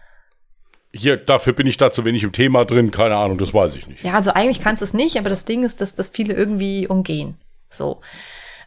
[0.92, 3.88] Hier, dafür bin ich da zu wenig im Thema drin, keine Ahnung, das weiß ich
[3.88, 4.04] nicht.
[4.04, 6.88] Ja, also eigentlich kannst du es nicht, aber das Ding ist, dass das viele irgendwie
[6.88, 7.38] umgehen.
[7.70, 8.02] So.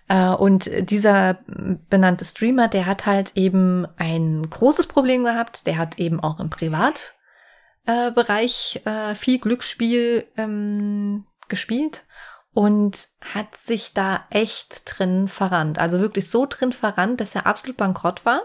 [0.08, 1.38] Äh, und dieser
[1.88, 5.66] benannte Streamer, der hat halt eben ein großes Problem gehabt.
[5.66, 7.14] Der hat eben auch im Privat
[7.86, 12.04] äh, Bereich äh, viel Glücksspiel ähm, gespielt
[12.54, 15.78] und hat sich da echt drin verrannt.
[15.78, 18.42] Also wirklich so drin verrannt, dass er absolut bankrott war.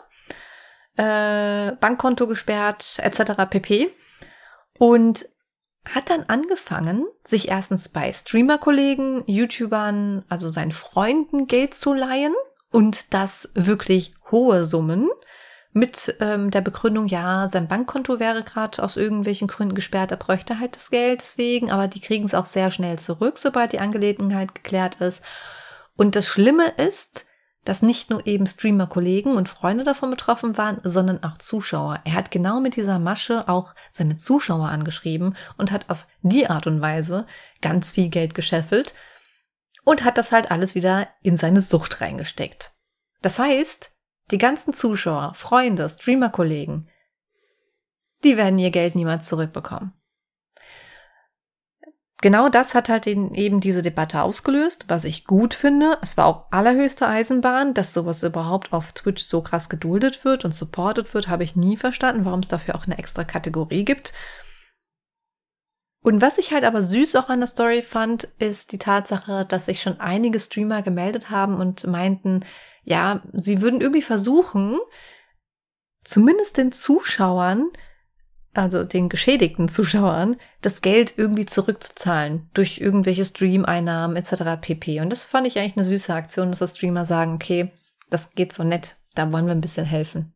[0.96, 3.34] Äh, Bankkonto gesperrt, etc.
[3.50, 3.94] pp.
[4.80, 5.28] Und
[5.94, 12.34] hat dann angefangen, sich erstens bei Streamer-Kollegen, YouTubern, also seinen Freunden Geld zu leihen
[12.72, 15.10] und das wirklich hohe Summen
[15.78, 20.60] mit ähm, der Begründung, ja, sein Bankkonto wäre gerade aus irgendwelchen Gründen gesperrt, er bräuchte
[20.60, 24.56] halt das Geld deswegen, aber die kriegen es auch sehr schnell zurück, sobald die Angelegenheit
[24.56, 25.22] geklärt ist.
[25.96, 27.26] Und das Schlimme ist,
[27.64, 32.00] dass nicht nur eben Streamer-Kollegen und Freunde davon betroffen waren, sondern auch Zuschauer.
[32.06, 36.66] Er hat genau mit dieser Masche auch seine Zuschauer angeschrieben und hat auf die Art
[36.66, 37.28] und Weise
[37.62, 38.94] ganz viel Geld gescheffelt
[39.84, 42.72] und hat das halt alles wieder in seine Sucht reingesteckt.
[43.22, 43.97] Das heißt,
[44.32, 46.90] die ganzen Zuschauer, Freunde, Streamer-Kollegen,
[48.24, 49.94] die werden ihr Geld niemals zurückbekommen.
[52.22, 56.00] Genau das hat halt eben diese Debatte ausgelöst, was ich gut finde.
[56.02, 60.56] Es war auch allerhöchste Eisenbahn, dass sowas überhaupt auf Twitch so krass geduldet wird und
[60.56, 64.14] supported wird, habe ich nie verstanden, warum es dafür auch eine extra Kategorie gibt.
[66.02, 69.66] Und was ich halt aber süß auch an der Story fand, ist die Tatsache, dass
[69.66, 72.46] sich schon einige Streamer gemeldet haben und meinten,
[72.88, 74.80] ja, sie würden irgendwie versuchen,
[76.06, 77.70] zumindest den Zuschauern,
[78.54, 84.62] also den geschädigten Zuschauern, das Geld irgendwie zurückzuzahlen durch irgendwelche Stream-Einnahmen etc.
[84.62, 85.02] pp.
[85.02, 87.74] Und das fand ich eigentlich eine süße Aktion, dass die Streamer sagen, okay,
[88.10, 90.34] das geht so nett, da wollen wir ein bisschen helfen.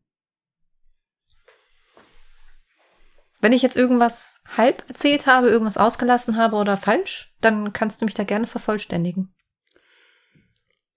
[3.40, 8.04] Wenn ich jetzt irgendwas halb erzählt habe, irgendwas ausgelassen habe oder falsch, dann kannst du
[8.04, 9.34] mich da gerne vervollständigen.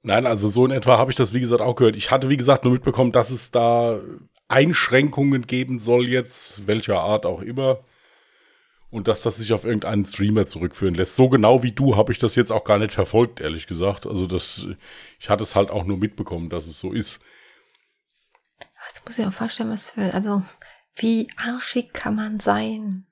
[0.06, 1.96] Nein, also so in etwa habe ich das, wie gesagt, auch gehört.
[1.96, 4.00] Ich hatte, wie gesagt, nur mitbekommen, dass es da
[4.48, 7.80] Einschränkungen geben soll jetzt, welcher Art auch immer.
[8.92, 11.16] Und dass das sich auf irgendeinen Streamer zurückführen lässt.
[11.16, 14.06] So genau wie du habe ich das jetzt auch gar nicht verfolgt, ehrlich gesagt.
[14.06, 14.68] Also das,
[15.20, 17.20] ich hatte es halt auch nur mitbekommen, dass es so ist.
[18.94, 20.44] Das muss ich auch vorstellen, was für, also
[20.96, 23.08] wie arschig kann man sein?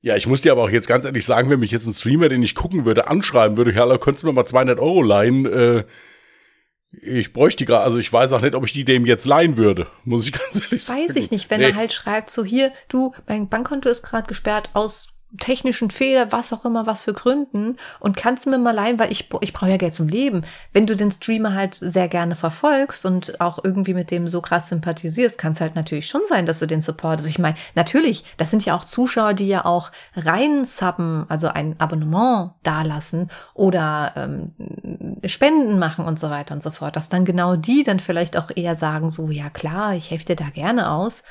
[0.00, 2.30] Ja, ich muss dir aber auch jetzt ganz ehrlich sagen, wenn mich jetzt ein Streamer,
[2.30, 5.84] den ich gucken würde, anschreiben würde, ja, könntest du mir mal 200 Euro leihen, äh,
[6.92, 9.56] ich bräuchte die gerade, also ich weiß auch nicht, ob ich die dem jetzt leihen
[9.56, 11.00] würde, muss ich ganz ehrlich sagen.
[11.00, 11.68] Weiß ich nicht, wenn nee.
[11.68, 16.52] er halt schreibt, so hier, du, mein Bankkonto ist gerade gesperrt aus technischen Fehler, was
[16.52, 19.76] auch immer, was für Gründen und kannst mir mal leihen, weil ich, ich brauche ja
[19.76, 20.42] Geld zum Leben.
[20.72, 24.68] Wenn du den Streamer halt sehr gerne verfolgst und auch irgendwie mit dem so krass
[24.68, 27.28] sympathisierst, kann es halt natürlich schon sein, dass du den supportest.
[27.28, 31.78] Ich meine, natürlich, das sind ja auch Zuschauer, die ja auch rein subben, also ein
[31.78, 34.52] Abonnement dalassen oder ähm,
[35.26, 36.96] Spenden machen und so weiter und so fort.
[36.96, 40.36] Dass dann genau die dann vielleicht auch eher sagen, so, ja klar, ich helfe dir
[40.36, 41.22] da gerne aus.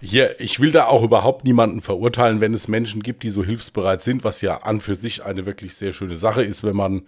[0.00, 4.04] Hier, ich will da auch überhaupt niemanden verurteilen, wenn es Menschen gibt, die so hilfsbereit
[4.04, 7.06] sind, was ja an für sich eine wirklich sehr schöne Sache ist, wenn man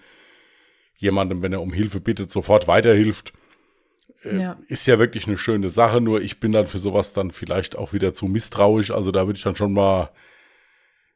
[0.97, 3.33] jemandem, wenn er um Hilfe bittet, sofort weiterhilft.
[4.25, 4.59] Äh, ja.
[4.69, 7.93] Ist ja wirklich eine schöne Sache, nur ich bin dann für sowas dann vielleicht auch
[7.93, 8.91] wieder zu misstrauisch.
[8.91, 10.11] Also da würde ich dann schon mal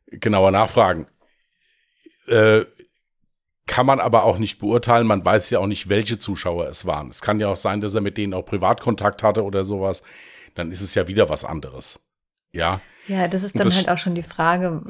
[0.08, 1.06] genauer nachfragen.
[2.26, 2.64] Äh,
[3.66, 5.06] kann man aber auch nicht beurteilen.
[5.06, 7.08] Man weiß ja auch nicht, welche Zuschauer es waren.
[7.08, 10.02] Es kann ja auch sein, dass er mit denen auch Privatkontakt hatte oder sowas
[10.54, 12.00] dann ist es ja wieder was anderes.
[12.52, 12.80] Ja.
[13.08, 14.82] Ja, das ist dann das halt auch schon die Frage.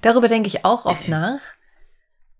[0.00, 1.40] Darüber denke ich auch oft nach,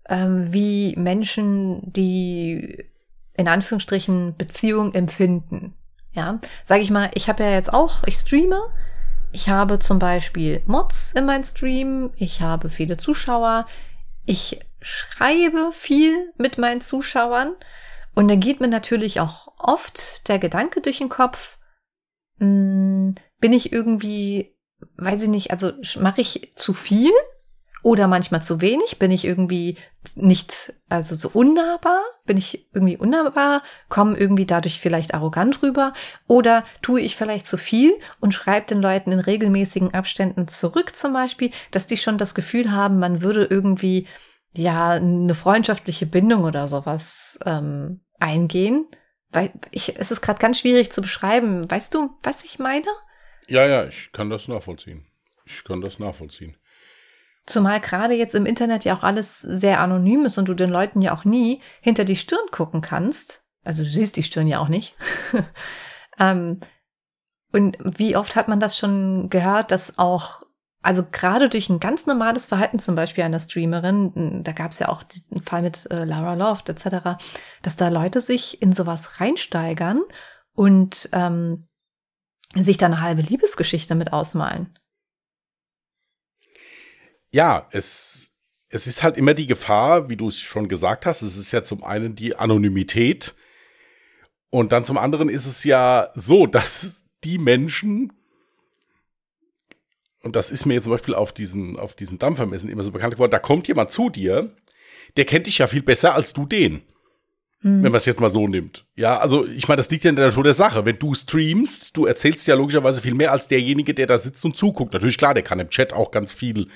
[0.07, 2.89] ähm, wie Menschen die
[3.35, 5.73] in Anführungsstrichen Beziehung empfinden.
[6.11, 8.59] Ja, sage ich mal, ich habe ja jetzt auch, ich streame,
[9.31, 13.67] ich habe zum Beispiel Mods in meinem Stream, ich habe viele Zuschauer,
[14.25, 17.55] ich schreibe viel mit meinen Zuschauern
[18.19, 21.57] und da geht mir natürlich auch oft der Gedanke durch den Kopf,
[22.37, 24.57] hm, bin ich irgendwie,
[24.97, 27.13] weiß ich nicht, also mache ich zu viel
[27.81, 28.99] oder manchmal zu wenig?
[28.99, 29.77] Bin ich irgendwie
[30.15, 32.01] nicht, also so unnahbar?
[32.25, 33.63] Bin ich irgendwie unnahbar?
[33.87, 35.93] Komme irgendwie dadurch vielleicht arrogant rüber?
[36.27, 41.13] Oder tue ich vielleicht zu viel und schreibe den Leuten in regelmäßigen Abständen zurück zum
[41.13, 44.07] Beispiel, dass die schon das Gefühl haben, man würde irgendwie,
[44.53, 48.87] ja, eine freundschaftliche Bindung oder sowas ähm, eingehen?
[49.31, 51.69] Weil ich, es ist gerade ganz schwierig zu beschreiben.
[51.69, 52.87] Weißt du, was ich meine?
[53.47, 55.05] Ja, ja, ich kann das nachvollziehen.
[55.45, 56.57] Ich kann das nachvollziehen.
[57.45, 61.01] Zumal gerade jetzt im Internet ja auch alles sehr anonym ist und du den Leuten
[61.01, 63.43] ja auch nie hinter die Stirn gucken kannst.
[63.63, 64.95] Also du siehst die Stirn ja auch nicht.
[66.19, 66.59] ähm,
[67.51, 70.43] und wie oft hat man das schon gehört, dass auch,
[70.81, 74.89] also gerade durch ein ganz normales Verhalten zum Beispiel einer Streamerin, da gab es ja
[74.89, 77.21] auch den Fall mit äh, Lara Loft etc.,
[77.61, 80.01] dass da Leute sich in sowas reinsteigern
[80.53, 81.67] und ähm,
[82.55, 84.73] sich da eine halbe Liebesgeschichte mit ausmalen
[87.31, 88.31] ja, es,
[88.69, 91.63] es ist halt immer die Gefahr, wie du es schon gesagt hast, es ist ja
[91.63, 93.35] zum einen die Anonymität
[94.49, 98.13] und dann zum anderen ist es ja so, dass die Menschen,
[100.23, 103.13] und das ist mir jetzt zum Beispiel auf diesen, auf diesen Dampfermessen immer so bekannt
[103.13, 104.53] geworden, da kommt jemand zu dir,
[105.17, 106.81] der kennt dich ja viel besser als du den.
[107.61, 107.83] Mhm.
[107.83, 108.85] Wenn man es jetzt mal so nimmt.
[108.95, 110.85] Ja, also ich meine, das liegt ja in der Natur der Sache.
[110.85, 114.55] Wenn du streamst, du erzählst ja logischerweise viel mehr als derjenige, der da sitzt und
[114.55, 114.93] zuguckt.
[114.93, 116.69] Natürlich, klar, der kann im Chat auch ganz viel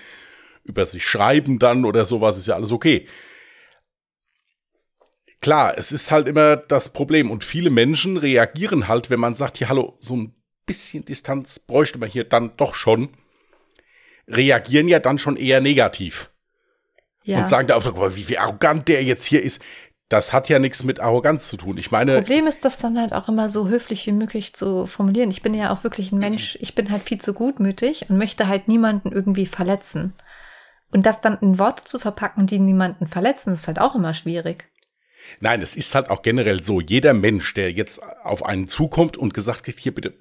[0.65, 3.07] über sich schreiben dann oder sowas, ist ja alles okay.
[5.41, 9.57] Klar, es ist halt immer das Problem und viele Menschen reagieren halt, wenn man sagt,
[9.57, 10.33] hier, hallo, so ein
[10.65, 13.09] bisschen Distanz bräuchte man hier dann doch schon,
[14.27, 16.31] reagieren ja dann schon eher negativ.
[17.23, 17.39] Ja.
[17.39, 19.61] Und sagen da auch, wie, wie arrogant der jetzt hier ist.
[20.09, 21.77] Das hat ja nichts mit Arroganz zu tun.
[21.77, 22.13] Ich meine.
[22.13, 25.31] Das Problem ist, das dann halt auch immer so höflich wie möglich zu formulieren.
[25.31, 28.47] Ich bin ja auch wirklich ein Mensch, ich bin halt viel zu gutmütig und möchte
[28.47, 30.13] halt niemanden irgendwie verletzen.
[30.91, 34.69] Und das dann in Worte zu verpacken, die niemanden verletzen, ist halt auch immer schwierig.
[35.39, 39.33] Nein, es ist halt auch generell so, jeder Mensch, der jetzt auf einen zukommt und
[39.33, 40.13] gesagt hat, hier bitte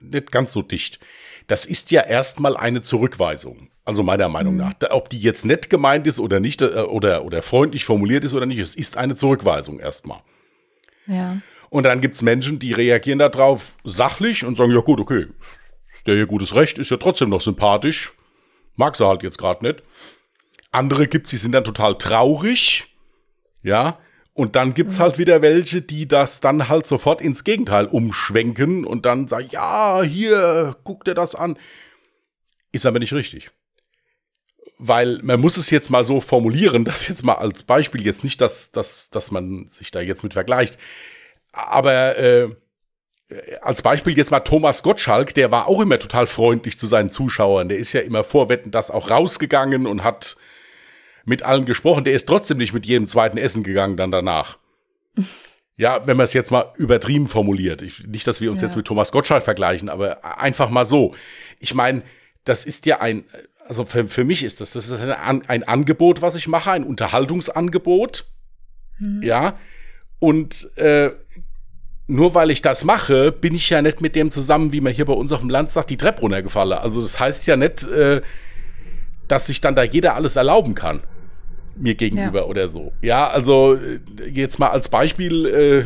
[0.00, 1.00] nicht ganz so dicht,
[1.46, 3.70] das ist ja erstmal eine Zurückweisung.
[3.84, 4.60] Also meiner Meinung mhm.
[4.60, 4.74] nach.
[4.90, 8.46] Ob die jetzt nett gemeint ist oder nicht, äh, oder, oder freundlich formuliert ist oder
[8.46, 10.20] nicht, es ist eine Zurückweisung erstmal.
[11.06, 11.40] Ja.
[11.70, 15.26] Und dann gibt's Menschen, die reagieren darauf sachlich und sagen, ja gut, okay,
[15.92, 18.12] ist der hier gutes Recht, ist ja trotzdem noch sympathisch,
[18.78, 19.82] Mag sie halt jetzt gerade nicht.
[20.70, 22.86] Andere gibt's, die sind dann total traurig.
[23.62, 23.98] Ja.
[24.38, 25.02] Und dann gibt's mhm.
[25.02, 30.00] halt wieder welche, die das dann halt sofort ins Gegenteil umschwenken und dann sagen, ja,
[30.02, 31.58] hier, guck dir das an.
[32.70, 33.50] Ist aber nicht richtig.
[34.78, 38.40] Weil man muss es jetzt mal so formulieren, dass jetzt mal als Beispiel jetzt nicht,
[38.40, 40.78] dass, dass, dass man sich da jetzt mit vergleicht.
[41.50, 42.50] Aber äh,
[43.60, 47.68] als Beispiel jetzt mal Thomas Gottschalk, der war auch immer total freundlich zu seinen Zuschauern.
[47.68, 50.36] Der ist ja immer vor Wetten das auch rausgegangen und hat
[51.28, 52.04] mit allen gesprochen.
[52.04, 54.58] Der ist trotzdem nicht mit jedem zweiten Essen gegangen dann danach.
[55.76, 57.82] Ja, wenn man es jetzt mal übertrieben formuliert.
[57.82, 58.66] Ich, nicht, dass wir uns ja.
[58.66, 61.14] jetzt mit Thomas Gottschalk vergleichen, aber einfach mal so.
[61.60, 62.02] Ich meine,
[62.44, 63.24] das ist ja ein,
[63.66, 66.82] also für, für mich ist das, das ist ein, ein Angebot, was ich mache, ein
[66.82, 68.26] Unterhaltungsangebot.
[68.98, 69.22] Mhm.
[69.22, 69.58] Ja.
[70.18, 71.10] Und äh,
[72.08, 75.04] nur weil ich das mache, bin ich ja nicht mit dem zusammen, wie man hier
[75.04, 76.78] bei uns auf dem Land sagt, die Treppe runtergefallen.
[76.78, 78.22] Also das heißt ja nicht, äh,
[79.28, 81.02] dass sich dann da jeder alles erlauben kann.
[81.78, 82.44] Mir gegenüber ja.
[82.46, 82.92] oder so.
[83.02, 84.00] Ja, also äh,
[84.32, 85.84] jetzt mal als Beispiel, äh,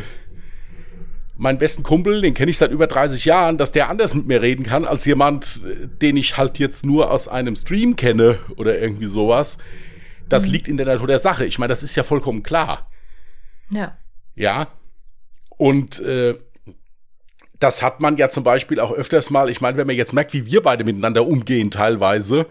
[1.37, 4.41] meinen besten Kumpel, den kenne ich seit über 30 Jahren, dass der anders mit mir
[4.41, 8.79] reden kann, als jemand, äh, den ich halt jetzt nur aus einem Stream kenne oder
[8.79, 9.57] irgendwie sowas.
[10.29, 10.51] Das mhm.
[10.51, 11.45] liegt in der Natur der Sache.
[11.45, 12.89] Ich meine, das ist ja vollkommen klar.
[13.69, 13.97] Ja.
[14.35, 14.67] Ja.
[15.49, 16.35] Und äh,
[17.59, 20.33] das hat man ja zum Beispiel auch öfters mal, ich meine, wenn man jetzt merkt,
[20.33, 22.47] wie wir beide miteinander umgehen teilweise,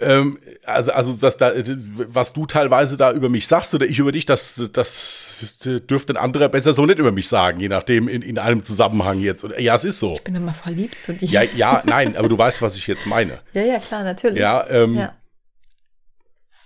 [0.00, 4.12] ähm, also, also das da, was du teilweise da über mich sagst oder ich über
[4.12, 8.22] dich, das, das dürfte ein anderer besser so nicht über mich sagen, je nachdem in,
[8.22, 9.44] in einem Zusammenhang jetzt.
[9.58, 10.14] Ja, es ist so.
[10.16, 11.28] Ich bin immer verliebt zu dir.
[11.28, 13.40] Ja, ja, nein, aber du weißt, was ich jetzt meine.
[13.52, 14.38] Ja, ja, klar, natürlich.
[14.38, 15.16] Ja, ähm, ja.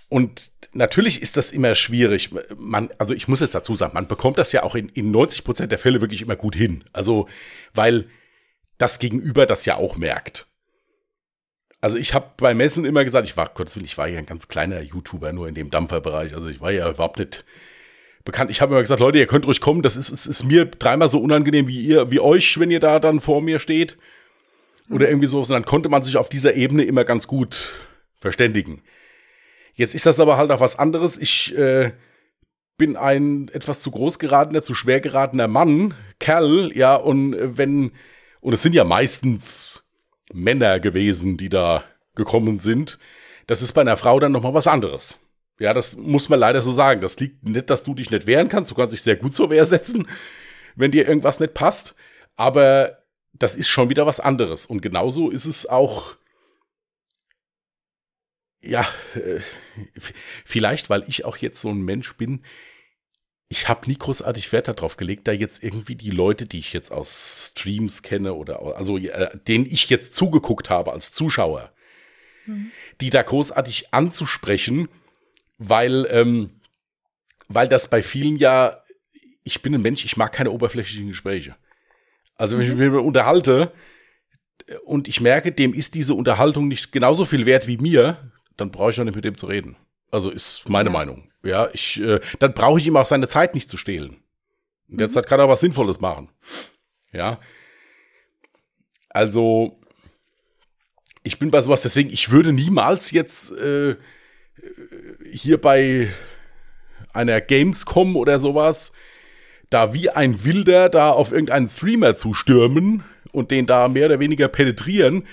[0.09, 2.29] Und natürlich ist das immer schwierig.
[2.55, 5.43] Man, also ich muss jetzt dazu sagen, man bekommt das ja auch in, in 90
[5.43, 6.83] Prozent der Fälle wirklich immer gut hin.
[6.93, 7.27] Also,
[7.73, 8.05] weil
[8.77, 10.45] das Gegenüber das ja auch merkt.
[11.83, 14.47] Also ich habe bei Messen immer gesagt, ich war, Gottes ich war ja ein ganz
[14.47, 16.33] kleiner YouTuber, nur in dem Dampferbereich.
[16.33, 17.43] Also ich war ja überhaupt nicht
[18.23, 18.49] bekannt.
[18.51, 19.81] Ich habe immer gesagt, Leute, ihr könnt ruhig kommen.
[19.81, 23.01] Das ist, ist, ist mir dreimal so unangenehm wie ihr, wie euch, wenn ihr da
[23.01, 23.97] dann vor mir steht.
[24.89, 25.39] Oder irgendwie so.
[25.39, 27.73] Und dann konnte man sich auf dieser Ebene immer ganz gut
[28.15, 28.81] verständigen.
[29.73, 31.17] Jetzt ist das aber halt auch was anderes.
[31.17, 31.91] Ich äh,
[32.77, 37.91] bin ein etwas zu groß geratener, zu schwer geratener Mann, Kerl, ja, und wenn,
[38.39, 39.82] und es sind ja meistens
[40.33, 41.83] Männer gewesen, die da
[42.15, 42.99] gekommen sind.
[43.47, 45.19] Das ist bei einer Frau dann nochmal was anderes.
[45.59, 47.01] Ja, das muss man leider so sagen.
[47.01, 48.71] Das liegt nicht, dass du dich nicht wehren kannst.
[48.71, 50.07] Du kannst dich sehr gut zur Wehr setzen,
[50.75, 51.95] wenn dir irgendwas nicht passt.
[52.35, 54.65] Aber das ist schon wieder was anderes.
[54.65, 56.15] Und genauso ist es auch,
[58.61, 59.39] ja, äh,
[60.45, 62.43] vielleicht, weil ich auch jetzt so ein Mensch bin,
[63.49, 66.91] ich habe nie großartig Wert darauf gelegt, da jetzt irgendwie die Leute, die ich jetzt
[66.91, 71.71] aus Streams kenne oder also äh, denen ich jetzt zugeguckt habe als Zuschauer,
[72.45, 72.71] mhm.
[72.99, 74.89] die da großartig anzusprechen,
[75.57, 76.61] weil ähm,
[77.47, 78.81] weil das bei vielen ja,
[79.43, 81.55] ich bin ein Mensch, ich mag keine oberflächlichen Gespräche.
[82.35, 82.81] Also wenn mhm.
[82.81, 83.71] ich mich unterhalte
[84.85, 88.91] und ich merke, dem ist diese Unterhaltung nicht genauso viel wert wie mir, dann brauche
[88.91, 89.75] ich auch nicht mit dem zu reden.
[90.13, 90.93] Also ist meine ja.
[90.93, 91.31] Meinung.
[91.41, 94.17] Ja, ich, äh, dann brauche ich ihm auch seine Zeit nicht zu stehlen.
[94.87, 95.11] In der mhm.
[95.11, 96.29] Zeit kann er was Sinnvolles machen.
[97.11, 97.39] Ja.
[99.09, 99.79] Also,
[101.23, 103.95] ich bin bei sowas, deswegen, ich würde niemals jetzt äh,
[105.31, 106.13] hier bei
[107.11, 108.91] einer Gamescom oder sowas
[109.71, 114.19] da wie ein Wilder da auf irgendeinen Streamer zu stürmen und den da mehr oder
[114.19, 115.25] weniger penetrieren,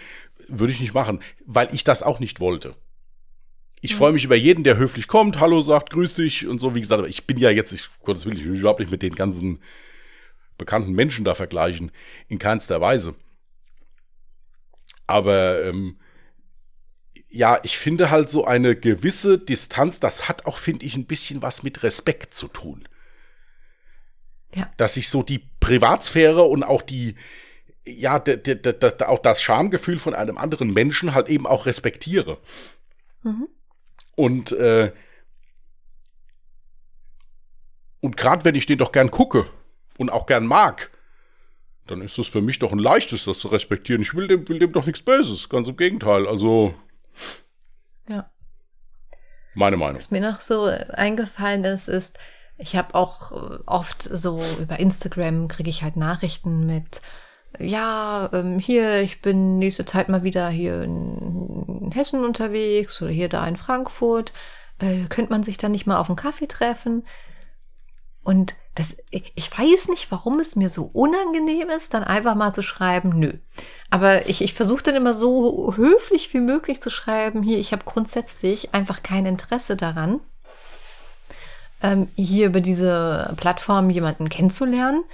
[0.49, 2.75] würde ich nicht machen, weil ich das auch nicht wollte.
[3.83, 6.75] Ich freue mich über jeden, der höflich kommt, Hallo sagt, grüß dich und so.
[6.75, 9.15] Wie gesagt, ich bin ja jetzt, ich, Gottes Willen, ich will überhaupt nicht mit den
[9.15, 9.61] ganzen
[10.59, 11.91] bekannten Menschen da vergleichen.
[12.29, 13.15] In keinster Weise.
[15.07, 15.99] Aber ähm,
[17.31, 21.41] ja, ich finde halt so eine gewisse Distanz, das hat auch, finde ich, ein bisschen
[21.41, 22.87] was mit Respekt zu tun.
[24.55, 24.71] Ja.
[24.77, 27.15] Dass ich so die Privatsphäre und auch die,
[27.87, 28.23] ja,
[29.07, 32.39] auch das Schamgefühl von einem anderen Menschen halt eben auch respektiere.
[33.23, 33.49] Mhm.
[34.21, 34.93] Und, äh,
[38.01, 39.49] und gerade wenn ich den doch gern gucke
[39.97, 40.91] und auch gern mag,
[41.87, 44.03] dann ist es für mich doch ein leichtes, das zu respektieren.
[44.03, 46.27] Ich will dem, will dem doch nichts Böses, ganz im Gegenteil.
[46.27, 46.75] Also.
[48.09, 48.31] Ja.
[49.55, 49.97] Meine Meinung.
[49.97, 52.19] Was mir noch so eingefallen ist, ist,
[52.59, 53.33] ich habe auch
[53.65, 57.01] oft so über Instagram kriege ich halt Nachrichten mit,
[57.59, 63.29] ja, ähm, hier, ich bin nächste Zeit mal wieder hier in Hessen unterwegs oder hier
[63.29, 64.33] da in Frankfurt.
[64.79, 67.05] Äh, könnte man sich da nicht mal auf einen Kaffee treffen?
[68.23, 72.63] Und das, ich weiß nicht, warum es mir so unangenehm ist, dann einfach mal zu
[72.63, 73.33] schreiben, nö.
[73.91, 77.85] Aber ich, ich versuche dann immer so höflich wie möglich zu schreiben, hier, ich habe
[77.85, 80.21] grundsätzlich einfach kein Interesse daran,
[81.83, 85.05] ähm, hier über diese Plattform jemanden kennenzulernen.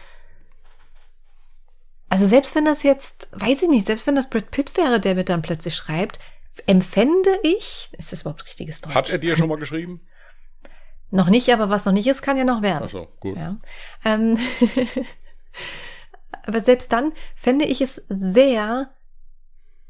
[2.09, 5.15] Also selbst wenn das jetzt, weiß ich nicht, selbst wenn das Brad Pitt wäre, der
[5.15, 6.21] mir dann plötzlich schreibt,
[6.67, 8.95] empfände ich, ist das überhaupt richtiges Deutsch?
[8.95, 10.01] Hat er dir schon mal geschrieben?
[11.11, 12.85] noch nicht, aber was noch nicht ist, kann ja noch werden.
[12.87, 13.37] Ach so, gut.
[13.37, 13.57] Ja.
[14.05, 14.39] Ähm,
[16.47, 18.91] aber selbst dann fände ich es sehr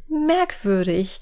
[0.09, 1.21] merkwürdig.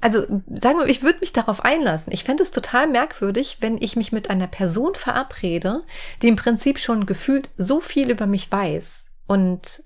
[0.00, 2.12] Also sagen wir, ich würde mich darauf einlassen.
[2.12, 5.84] Ich fände es total merkwürdig, wenn ich mich mit einer Person verabrede,
[6.20, 9.82] die im Prinzip schon gefühlt so viel über mich weiß und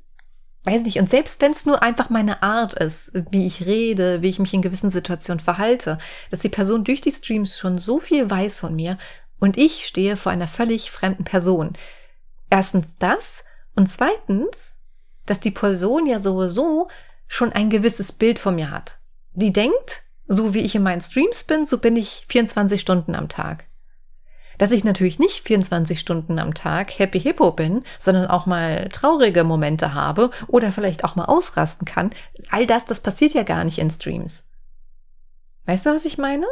[0.65, 4.29] weiß nicht, und selbst wenn es nur einfach meine Art ist, wie ich rede, wie
[4.29, 5.99] ich mich in gewissen Situationen verhalte,
[6.31, 8.99] dass die Person durch die Streams schon so viel weiß von mir
[9.39, 11.75] und ich stehe vor einer völlig fremden Person.
[12.51, 13.45] Erstens das
[13.77, 14.79] und zweitens,
[15.27, 16.89] dass die Person ja sowieso
[17.29, 18.99] schon ein gewisses Bild von mir hat.
[19.33, 23.29] Die denkt, so wie ich in meinen Streams bin, so bin ich 24 Stunden am
[23.29, 23.67] Tag
[24.59, 29.45] dass ich natürlich nicht 24 Stunden am Tag happy hippo bin, sondern auch mal traurige
[29.45, 32.11] Momente habe oder vielleicht auch mal ausrasten kann.
[32.51, 34.49] All das, das passiert ja gar nicht in Streams.
[35.67, 36.47] Weißt du, was ich meine?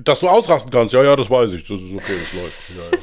[0.00, 1.66] Dass du ausrasten kannst, ja, ja, das weiß ich.
[1.66, 2.70] Das ist okay, das läuft.
[2.70, 2.98] Ja,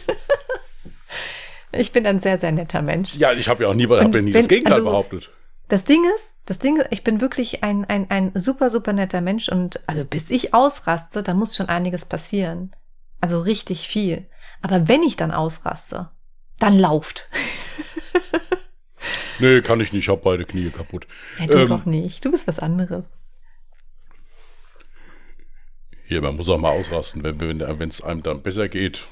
[1.74, 1.80] ja.
[1.80, 3.16] ich bin ein sehr, sehr netter Mench.
[3.16, 5.30] Ja, ich habe ja auch nie, hab ja nie wenn, das Gegenteil also, behauptet.
[5.68, 9.22] Das Ding ist, das Ding ist, ich bin wirklich ein, ein, ein super, super netter
[9.22, 12.72] Mensch und also bis ich ausraste, da muss schon einiges passieren.
[13.26, 14.28] Also richtig viel.
[14.62, 16.12] Aber wenn ich dann ausraste,
[16.60, 17.28] dann lauft.
[19.40, 20.04] nee, kann ich nicht.
[20.04, 21.08] Ich habe beide Knie kaputt.
[21.40, 22.24] Ja, du ähm, doch nicht.
[22.24, 23.18] Du bist was anderes.
[26.06, 29.08] Hier, man muss auch mal ausrasten, wenn es einem dann besser geht.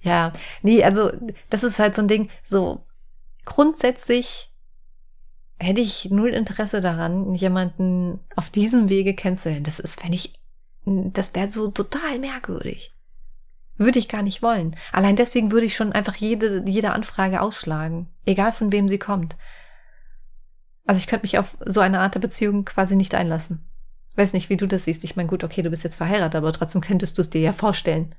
[0.00, 0.32] Ja,
[0.62, 1.12] nee, also
[1.50, 2.84] das ist halt so ein Ding, so
[3.44, 4.50] grundsätzlich
[5.56, 9.62] hätte ich null Interesse daran, jemanden auf diesem Wege kennenzulernen.
[9.62, 10.32] Das ist, wenn ich,
[10.84, 12.94] das wäre so total merkwürdig.
[13.76, 14.76] Würde ich gar nicht wollen.
[14.92, 18.08] Allein deswegen würde ich schon einfach jede, jede Anfrage ausschlagen.
[18.26, 19.36] Egal von wem sie kommt.
[20.86, 23.70] Also ich könnte mich auf so eine Art der Beziehung quasi nicht einlassen.
[24.16, 25.04] Weiß nicht, wie du das siehst.
[25.04, 27.52] Ich meine, gut, okay, du bist jetzt verheiratet, aber trotzdem könntest du es dir ja
[27.52, 28.14] vorstellen.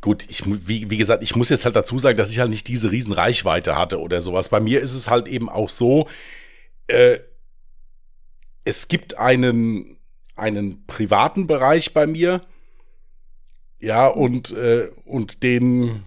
[0.00, 2.68] Gut, ich, wie, wie gesagt, ich muss jetzt halt dazu sagen, dass ich halt nicht
[2.68, 4.48] diese riesen Reichweite hatte oder sowas.
[4.48, 6.08] Bei mir ist es halt eben auch so,
[6.86, 7.18] äh,
[8.68, 9.96] es gibt einen,
[10.36, 12.42] einen privaten Bereich bei mir,
[13.80, 16.04] ja, und, äh, und den,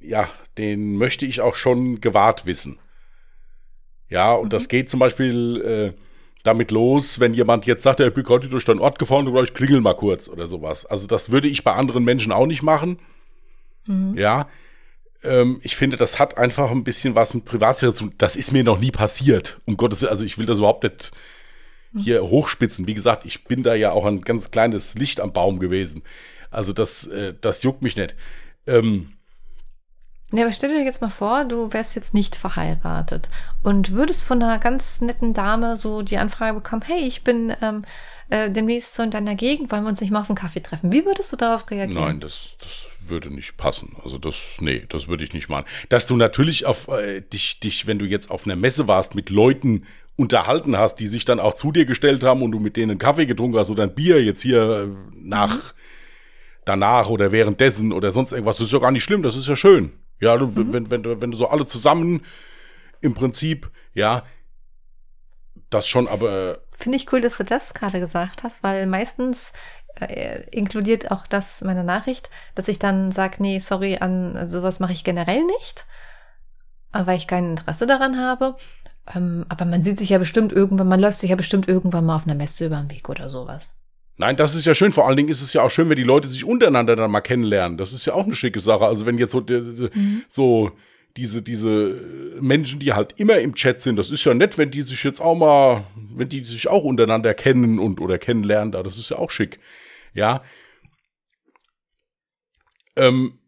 [0.00, 2.78] ja, den möchte ich auch schon gewahrt wissen.
[4.08, 4.50] Ja, und mhm.
[4.50, 5.60] das geht zum Beispiel
[5.96, 6.00] äh,
[6.42, 9.54] damit los, wenn jemand jetzt sagt, er bin gerade durch deinen Ort gefahren, du ich
[9.54, 10.86] klingel mal kurz oder sowas.
[10.86, 12.98] Also das würde ich bei anderen Menschen auch nicht machen.
[13.86, 14.16] Mhm.
[14.16, 14.48] Ja.
[15.22, 18.14] Ähm, ich finde, das hat einfach ein bisschen was mit Privatsphäre zu tun.
[18.18, 19.60] Das ist mir noch nie passiert.
[19.64, 21.12] Um Gottes Willen, also ich will das überhaupt nicht.
[21.96, 22.86] Hier hochspitzen.
[22.86, 26.02] Wie gesagt, ich bin da ja auch ein ganz kleines Licht am Baum gewesen.
[26.50, 28.14] Also das, äh, das juckt mich nicht.
[28.66, 29.14] Ähm,
[30.32, 33.30] ja, aber stell dir jetzt mal vor, du wärst jetzt nicht verheiratet
[33.62, 37.84] und würdest von einer ganz netten Dame so die Anfrage bekommen, hey, ich bin ähm,
[38.30, 40.90] äh, demnächst so in deiner Gegend, wollen wir uns nicht mal auf einen Kaffee treffen.
[40.90, 42.02] Wie würdest du darauf reagieren?
[42.02, 43.96] Nein, das, das würde nicht passen.
[44.02, 45.66] Also das, nee, das würde ich nicht machen.
[45.88, 49.30] Dass du natürlich auf äh, dich, dich, wenn du jetzt auf einer Messe warst, mit
[49.30, 49.86] Leuten
[50.16, 52.98] unterhalten hast, die sich dann auch zu dir gestellt haben und du mit denen einen
[52.98, 55.74] Kaffee getrunken hast oder ein Bier jetzt hier äh, nach,
[56.64, 59.56] danach oder währenddessen oder sonst irgendwas, das ist ja gar nicht schlimm, das ist ja
[59.56, 59.92] schön.
[60.20, 60.72] Ja, du, mhm.
[60.72, 62.22] wenn, wenn, wenn du so alle zusammen
[63.00, 64.22] im Prinzip, ja,
[65.70, 66.60] das schon, aber.
[66.78, 69.52] Finde ich cool, dass du das gerade gesagt hast, weil meistens
[70.00, 74.92] äh, inkludiert auch das meine Nachricht, dass ich dann sage, nee, sorry, an sowas mache
[74.92, 75.86] ich generell nicht,
[76.92, 78.56] äh, weil ich kein Interesse daran habe.
[79.14, 82.16] Ähm, aber man sieht sich ja bestimmt irgendwann, man läuft sich ja bestimmt irgendwann mal
[82.16, 83.76] auf einer Messe über den Weg oder sowas.
[84.16, 84.92] Nein, das ist ja schön.
[84.92, 87.20] Vor allen Dingen ist es ja auch schön, wenn die Leute sich untereinander dann mal
[87.20, 87.76] kennenlernen.
[87.76, 88.86] Das ist ja auch eine schicke Sache.
[88.86, 90.22] Also wenn jetzt so, mhm.
[90.28, 90.70] so
[91.16, 92.00] diese, diese
[92.40, 95.20] Menschen, die halt immer im Chat sind, das ist ja nett, wenn die sich jetzt
[95.20, 99.18] auch mal, wenn die sich auch untereinander kennen und oder kennenlernen, da, das ist ja
[99.18, 99.58] auch schick.
[100.12, 100.44] Ja.
[102.96, 103.38] Ähm,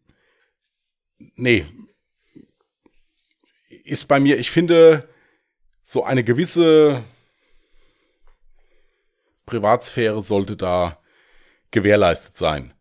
[1.35, 1.65] nee.
[3.85, 5.07] Ist bei mir, ich finde,
[5.89, 7.01] so eine gewisse
[9.45, 10.97] Privatsphäre sollte da
[11.71, 12.73] gewährleistet sein.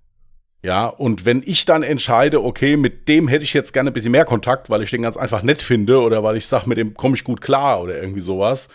[0.64, 4.10] Ja, und wenn ich dann entscheide, okay, mit dem hätte ich jetzt gerne ein bisschen
[4.10, 6.94] mehr Kontakt, weil ich den ganz einfach nett finde oder weil ich sage, mit dem
[6.94, 8.66] komme ich gut klar oder irgendwie sowas,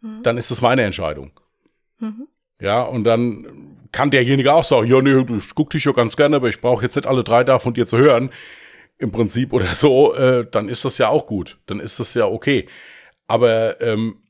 [0.00, 0.24] mhm.
[0.24, 1.30] dann ist das meine Entscheidung.
[2.00, 2.26] Mhm.
[2.60, 6.34] Ja, und dann kann derjenige auch sagen, ja, nee, du guck dich ja ganz gerne,
[6.34, 8.30] aber ich brauche jetzt nicht alle drei da von dir zu hören,
[8.98, 11.58] im Prinzip oder so, äh, dann ist das ja auch gut.
[11.66, 12.66] Dann ist das ja okay.
[13.32, 14.24] Aber ähm,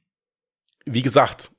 [0.86, 1.50] wie gesagt,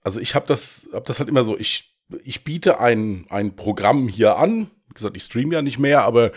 [0.00, 1.94] also ich habe das, hab das halt immer so, ich,
[2.24, 4.70] ich biete ein, ein Programm hier an.
[4.88, 6.30] Wie gesagt, ich streame ja nicht mehr, aber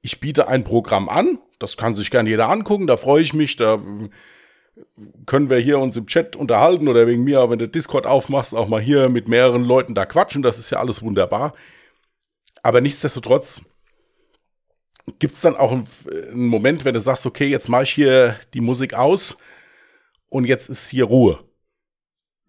[0.00, 1.40] ich biete ein Programm an.
[1.58, 3.56] Das kann sich gerne jeder angucken, da freue ich mich.
[3.56, 3.80] Da
[5.26, 8.68] können wir hier uns im Chat unterhalten oder wegen mir, wenn du Discord aufmachst, auch
[8.68, 10.44] mal hier mit mehreren Leuten da quatschen.
[10.44, 11.54] Das ist ja alles wunderbar.
[12.62, 13.62] Aber nichtsdestotrotz
[15.18, 15.88] gibt es dann auch einen,
[16.30, 19.36] einen Moment, wenn du sagst, okay, jetzt mache ich hier die Musik aus
[20.28, 21.38] und jetzt ist hier Ruhe.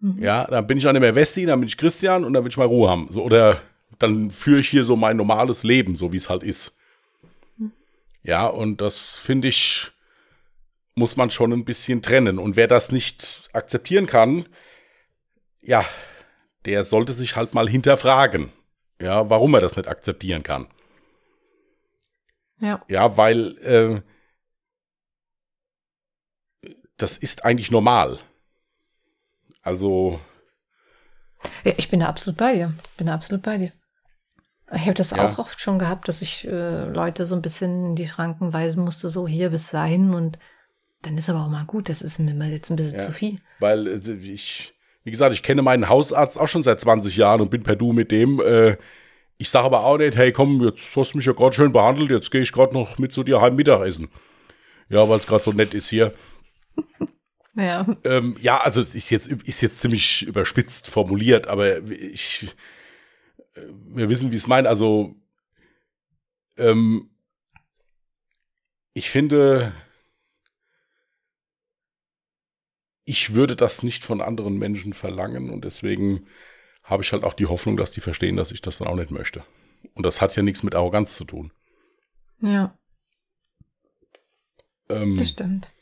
[0.00, 0.22] Mhm.
[0.22, 2.50] Ja, dann bin ich auch nicht mehr Westi, dann bin ich Christian und dann will
[2.50, 3.08] ich mal Ruhe haben.
[3.10, 3.60] So, oder
[3.98, 6.76] dann führe ich hier so mein normales Leben, so wie es halt ist.
[7.56, 7.72] Mhm.
[8.22, 9.90] Ja, und das finde ich,
[10.94, 12.38] muss man schon ein bisschen trennen.
[12.38, 14.46] Und wer das nicht akzeptieren kann,
[15.62, 15.84] ja,
[16.64, 18.50] der sollte sich halt mal hinterfragen,
[19.00, 20.66] ja, warum er das nicht akzeptieren kann.
[22.60, 22.82] Ja.
[22.88, 24.00] Ja, weil äh,
[27.02, 28.18] das ist eigentlich normal.
[29.62, 30.20] Also.
[31.64, 32.74] Ja, ich bin da absolut bei dir.
[32.96, 33.72] Bin da absolut bei dir.
[34.72, 35.28] Ich habe das ja.
[35.28, 38.84] auch oft schon gehabt, dass ich äh, Leute so ein bisschen in die Schranken weisen
[38.84, 40.38] musste, so hier bis dahin und
[41.02, 43.40] dann ist aber auch mal gut, das ist mir jetzt ein bisschen ja, zu viel.
[43.58, 47.50] Weil äh, ich, wie gesagt, ich kenne meinen Hausarzt auch schon seit 20 Jahren und
[47.50, 48.40] bin per Du mit dem.
[48.40, 48.76] Äh,
[49.38, 52.10] ich sage aber auch nicht, hey komm, jetzt hast du mich ja gerade schön behandelt,
[52.10, 54.08] jetzt gehe ich gerade noch mit zu dir heim Mittagessen.
[54.88, 56.12] Ja, weil es gerade so nett ist hier.
[57.54, 57.86] Ja.
[58.04, 62.54] Ähm, ja, also ist jetzt, ist jetzt ziemlich überspitzt formuliert, aber ich,
[63.54, 64.66] äh, wir wissen, wie es meint.
[64.66, 65.16] Also,
[66.56, 67.10] ähm,
[68.94, 69.72] ich finde,
[73.04, 76.26] ich würde das nicht von anderen Menschen verlangen und deswegen
[76.84, 79.10] habe ich halt auch die Hoffnung, dass die verstehen, dass ich das dann auch nicht
[79.10, 79.44] möchte.
[79.94, 81.52] Und das hat ja nichts mit Arroganz zu tun.
[82.40, 82.78] Ja.
[84.88, 85.72] Ähm, Das stimmt.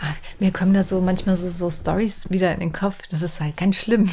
[0.00, 3.06] Ah, Mir kommen da so manchmal so, so Stories wieder in den Kopf.
[3.08, 4.10] Das ist halt ganz schlimm.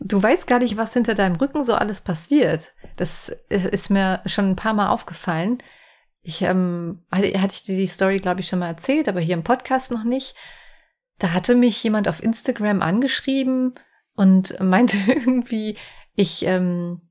[0.00, 2.72] Du weißt gar nicht, was hinter deinem Rücken so alles passiert.
[2.96, 5.58] Das ist mir schon ein paar Mal aufgefallen.
[6.22, 9.34] Ich ähm, hatte, hatte ich dir die Story, glaube ich, schon mal erzählt, aber hier
[9.34, 10.34] im Podcast noch nicht.
[11.18, 13.74] Da hatte mich jemand auf Instagram angeschrieben
[14.16, 15.76] und meinte irgendwie,
[16.14, 17.02] ich ähm,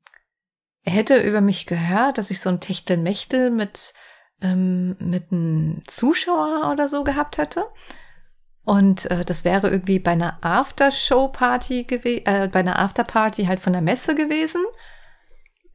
[0.84, 3.94] hätte über mich gehört, dass ich so ein Techtelmechtel mit
[4.42, 7.66] ähm, mit einem Zuschauer oder so gehabt hätte.
[8.64, 13.74] Und äh, das wäre irgendwie bei einer Aftershow-Party gewesen, äh, bei einer Afterparty halt von
[13.74, 14.64] der Messe gewesen,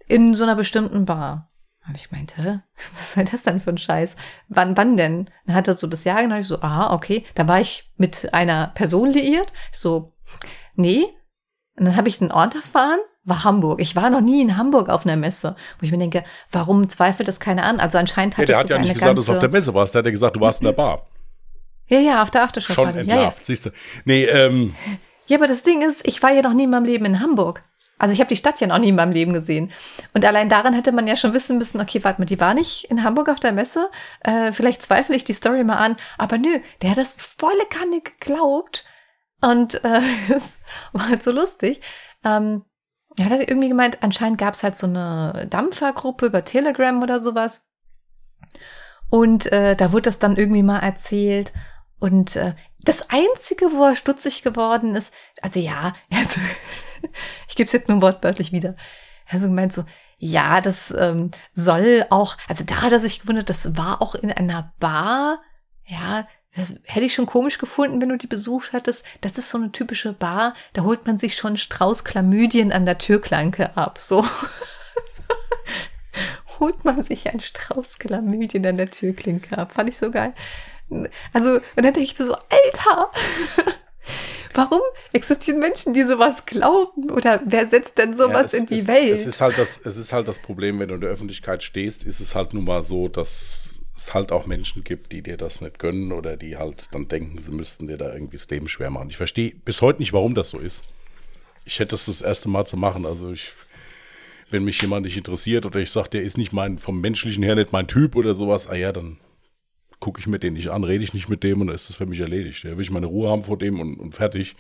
[0.07, 1.51] in so einer bestimmten Bar.
[1.87, 2.63] Und ich meinte,
[2.95, 4.17] was soll das denn für ein Scheiß?
[4.49, 5.31] Wann, wann denn?
[5.47, 7.25] Dann hat er so das Jahr genannt, ich so, ah, okay.
[7.35, 9.53] Da war ich mit einer Person liiert.
[9.73, 10.15] Ich so,
[10.77, 11.05] nee.
[11.77, 13.81] Und dann habe ich den Ort erfahren, war Hamburg.
[13.81, 15.57] Ich war noch nie in Hamburg auf einer Messe.
[15.79, 17.81] Wo ich mir denke, warum zweifelt das keiner an?
[17.81, 19.95] Also anscheinend hat ja, der hat ja nicht gesagt, dass du auf der Messe warst.
[19.95, 21.07] Der hat ja gesagt, du warst in der Bar.
[21.87, 22.99] Ja, ja, auf der Schon Aftershow-Party.
[22.99, 23.13] Ja, ja.
[23.15, 23.71] entlarvt, siehst du.
[24.05, 24.75] Nee, ähm,
[25.27, 27.63] ja, aber das Ding ist, ich war ja noch nie in meinem Leben in Hamburg.
[27.99, 29.71] Also ich habe die Stadt ja noch nie in meinem Leben gesehen.
[30.13, 32.85] Und allein daran hätte man ja schon wissen müssen, okay, warte mal, die war nicht
[32.91, 33.89] in Hamburg auf der Messe.
[34.21, 35.97] Äh, vielleicht zweifle ich die Story mal an.
[36.19, 38.85] Aber nö, der hat das volle Kanne geglaubt.
[39.41, 40.01] Und äh,
[40.35, 40.59] es
[40.93, 41.81] war halt so lustig.
[42.25, 42.65] Ähm,
[43.17, 47.67] er hat irgendwie gemeint, anscheinend gab es halt so eine Dampfergruppe über Telegram oder sowas.
[49.09, 51.53] Und äh, da wurde das dann irgendwie mal erzählt.
[52.01, 56.41] Und äh, das Einzige, wo er stutzig geworden ist, also ja, also,
[57.49, 58.77] ich gebe es jetzt nur wortwörtlich wieder.
[59.27, 59.85] Er hat so gemeint so,
[60.19, 64.33] ja, das ähm, soll auch, also da hat er sich gewundert, das war auch in
[64.33, 65.41] einer Bar,
[65.87, 66.27] ja,
[66.57, 69.05] das hätte ich schon komisch gefunden, wenn du die besucht hattest.
[69.21, 72.99] Das ist so eine typische Bar, da holt man sich schon Strauß Chlamydien an der
[72.99, 74.25] Türklanke ab, so.
[76.61, 79.73] holt man sich einen Strauß Chlamydien an der Türklinke ab.
[79.73, 80.33] Fand ich so geil.
[81.33, 83.11] Also, und dann denke ich mir so, Alter,
[84.55, 84.81] warum
[85.13, 87.11] existieren Menschen, die sowas glauben?
[87.11, 89.11] Oder wer setzt denn sowas ja, in die es, Welt?
[89.11, 92.05] Es ist, halt das, es ist halt das Problem, wenn du in der Öffentlichkeit stehst,
[92.05, 95.61] ist es halt nun mal so, dass es halt auch Menschen gibt, die dir das
[95.61, 98.91] nicht gönnen oder die halt dann denken, sie müssten dir da irgendwie das Leben schwer
[98.91, 99.11] machen.
[99.11, 100.95] Ich verstehe bis heute nicht, warum das so ist.
[101.65, 103.07] Ich hätte es das, das erste Mal zu machen.
[103.07, 103.53] Also ich,
[104.51, 107.55] wenn mich jemand nicht interessiert oder ich sage, der ist nicht mein, vom menschlichen her
[107.55, 109.19] nicht mein Typ oder sowas, ah ja, dann
[110.01, 111.97] gucke ich mir den nicht an, rede ich nicht mit dem und dann ist das
[111.97, 112.65] für mich erledigt.
[112.65, 114.57] Da will ich meine Ruhe haben vor dem und, und fertig.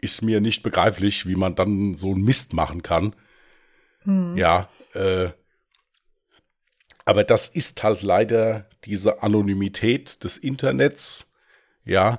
[0.00, 3.16] Ist mir nicht begreiflich, wie man dann so einen Mist machen kann.
[4.04, 4.36] Hm.
[4.36, 5.30] Ja, äh,
[7.08, 11.26] aber das ist halt leider diese Anonymität des Internets.
[11.86, 12.18] Ja,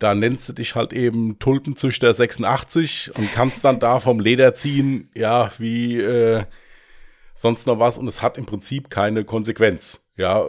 [0.00, 5.10] da nennst du dich halt eben Tulpenzüchter 86 und kannst dann da vom Leder ziehen,
[5.14, 6.42] ja, wie äh,
[7.36, 7.98] sonst noch was.
[7.98, 10.04] Und es hat im Prinzip keine Konsequenz.
[10.16, 10.46] Ja,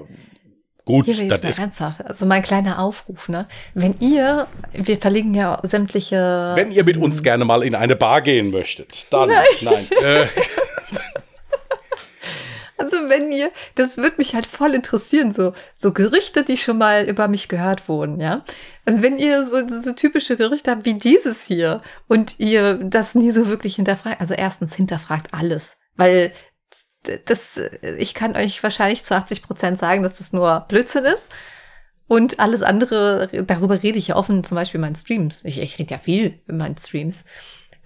[0.83, 2.03] gut, Hier das ist ernsthaft.
[2.03, 3.47] Also mein kleiner Aufruf, ne?
[3.75, 6.53] Wenn ihr, wir verlinken ja sämtliche.
[6.55, 9.29] Wenn ihr mit uns gerne mal in eine Bar gehen möchtet, dann
[9.61, 9.87] nein.
[10.01, 10.25] Äh,
[12.77, 17.05] Also wenn ihr, das würde mich halt voll interessieren, so, so Gerüchte, die schon mal
[17.05, 18.43] über mich gehört wurden, ja.
[18.85, 23.31] Also wenn ihr so, so typische Gerüchte habt wie dieses hier und ihr das nie
[23.31, 26.31] so wirklich hinterfragt, also erstens hinterfragt alles, weil
[27.25, 27.59] das,
[27.97, 31.31] ich kann euch wahrscheinlich zu 80 Prozent sagen, dass das nur Blödsinn ist.
[32.07, 35.43] Und alles andere, darüber rede ich ja offen, zum Beispiel in meinen Streams.
[35.43, 37.25] Ich, ich rede ja viel in meinen Streams.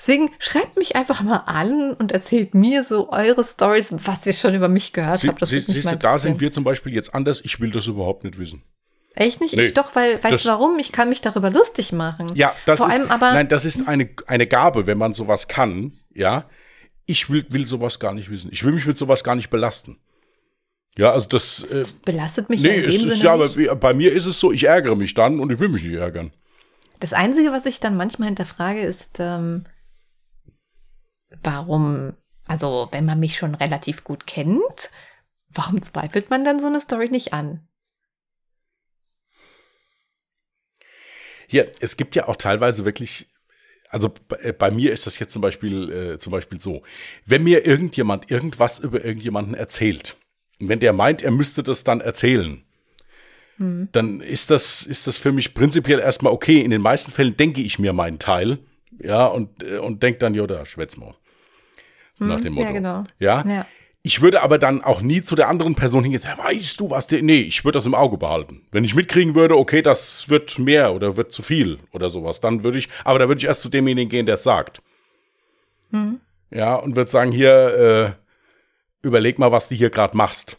[0.02, 4.56] Deswegen schreibt mich einfach mal an und erzählt mir so eure Stories, was ihr schon
[4.56, 5.40] über mich gehört habt.
[5.40, 7.40] Das Sie, siehst du, da sind wir zum Beispiel jetzt anders.
[7.46, 8.64] Ich will das überhaupt nicht wissen.
[9.14, 9.56] Echt nicht?
[9.56, 10.80] Nee, ich doch, weil, weißt du warum?
[10.80, 12.32] Ich kann mich darüber lustig machen.
[12.34, 15.48] Ja, das Vor ist, allem aber, nein, das ist eine, eine Gabe, wenn man sowas
[15.48, 16.46] kann, ja.
[17.06, 18.50] Ich will, will sowas gar nicht wissen.
[18.52, 20.00] Ich will mich mit sowas gar nicht belasten.
[20.98, 23.70] Ja, also das, äh, belastet mich ja nee, in es dem ist, Sinne ja, nicht.
[23.70, 25.94] aber bei mir ist es so, ich ärgere mich dann und ich will mich nicht
[25.94, 26.32] ärgern.
[27.00, 29.66] Das Einzige, was ich dann manchmal hinterfrage, ist, ähm,
[31.44, 32.14] warum,
[32.46, 34.92] also wenn man mich schon relativ gut kennt,
[35.50, 37.68] warum zweifelt man dann so eine Story nicht an?
[41.48, 43.30] Hier, es gibt ja auch teilweise wirklich,
[43.90, 46.84] also bei, bei mir ist das jetzt zum Beispiel, äh, zum Beispiel so,
[47.26, 50.16] wenn mir irgendjemand irgendwas über irgendjemanden erzählt,
[50.60, 52.64] und wenn der meint, er müsste das dann erzählen,
[53.92, 56.62] dann ist das, ist das für mich prinzipiell erstmal okay.
[56.62, 58.58] In den meisten Fällen denke ich mir meinen Teil,
[59.00, 61.16] ja, und, äh, und denke dann, ja, da schwätz mal.
[62.16, 62.74] So nach dem ja, Motto.
[62.74, 63.04] genau.
[63.20, 63.44] Ja?
[63.46, 63.66] Ja.
[64.04, 67.06] Ich würde aber dann auch nie zu der anderen Person hingehen, sagen, weißt du was,
[67.06, 68.64] der, nee, ich würde das im Auge behalten.
[68.72, 72.64] Wenn ich mitkriegen würde, okay, das wird mehr oder wird zu viel oder sowas, dann
[72.64, 74.82] würde ich, aber da würde ich erst zu demjenigen gehen, der es sagt.
[76.50, 78.16] Ja, und würde sagen, hier,
[79.04, 80.58] äh, überleg mal, was du hier gerade machst.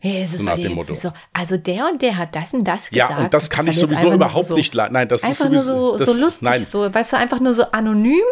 [0.00, 0.92] Hey, So nach dem Motto.
[0.92, 3.10] So, also der und der hat das und das gesagt.
[3.10, 4.92] Ja, und das kann ist ich sowieso überhaupt so, nicht leiden.
[4.92, 7.62] Nein, das ist sowieso, so, das, so lustig, Nein, so, weißt du, einfach nur so
[7.70, 8.24] anonym,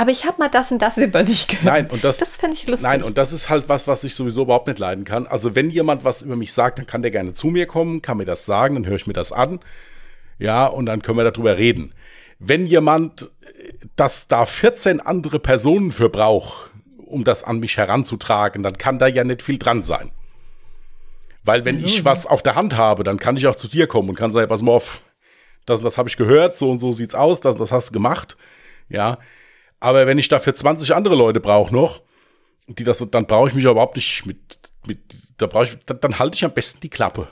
[0.00, 1.66] aber ich habe mal das und das über dich gehört.
[1.66, 2.88] Nein, und das, Das fände ich lustig.
[2.88, 5.26] Nein, und das ist halt was, was ich sowieso überhaupt nicht leiden kann.
[5.26, 8.16] Also wenn jemand was über mich sagt, dann kann der gerne zu mir kommen, kann
[8.16, 9.60] mir das sagen, dann höre ich mir das an.
[10.38, 11.92] Ja, und dann können wir darüber reden.
[12.38, 18.62] Wenn jemand, äh, das da 14 andere Personen für braucht, um das an mich heranzutragen,
[18.62, 20.12] dann kann da ja nicht viel dran sein.
[21.44, 24.08] Weil wenn ich was auf der Hand habe, dann kann ich auch zu dir kommen
[24.08, 25.02] und kann sagen, pass mal auf,
[25.66, 27.90] das und das habe ich gehört, so und so sieht's aus, das und das hast
[27.90, 28.38] du gemacht.
[28.88, 29.18] Ja,
[29.80, 32.02] aber wenn ich dafür 20 andere Leute brauche noch,
[32.68, 34.98] die das, dann brauche ich mich überhaupt nicht mit, mit
[35.38, 37.28] da brauche ich, dann, dann halte ich am besten die Klappe.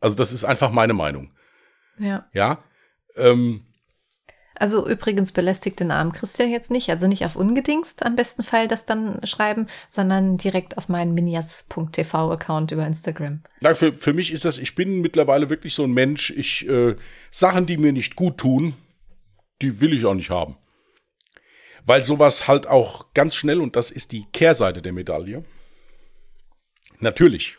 [0.00, 1.30] Also das ist einfach meine Meinung.
[1.98, 2.26] ja.
[2.32, 2.58] Ja,
[3.16, 3.66] ähm,
[4.54, 8.68] Also übrigens belästigt den armen Christian jetzt nicht, also nicht auf ungedingst am besten Fall
[8.68, 13.42] das dann schreiben, sondern direkt auf meinen minias.tv-Account über Instagram.
[13.60, 16.96] na, für, für mich ist das, ich bin mittlerweile wirklich so ein Mensch, ich, äh,
[17.30, 18.74] Sachen, die mir nicht gut tun,
[19.60, 20.56] die will ich auch nicht haben.
[21.84, 25.44] Weil sowas halt auch ganz schnell, und das ist die Kehrseite der Medaille,
[27.00, 27.58] natürlich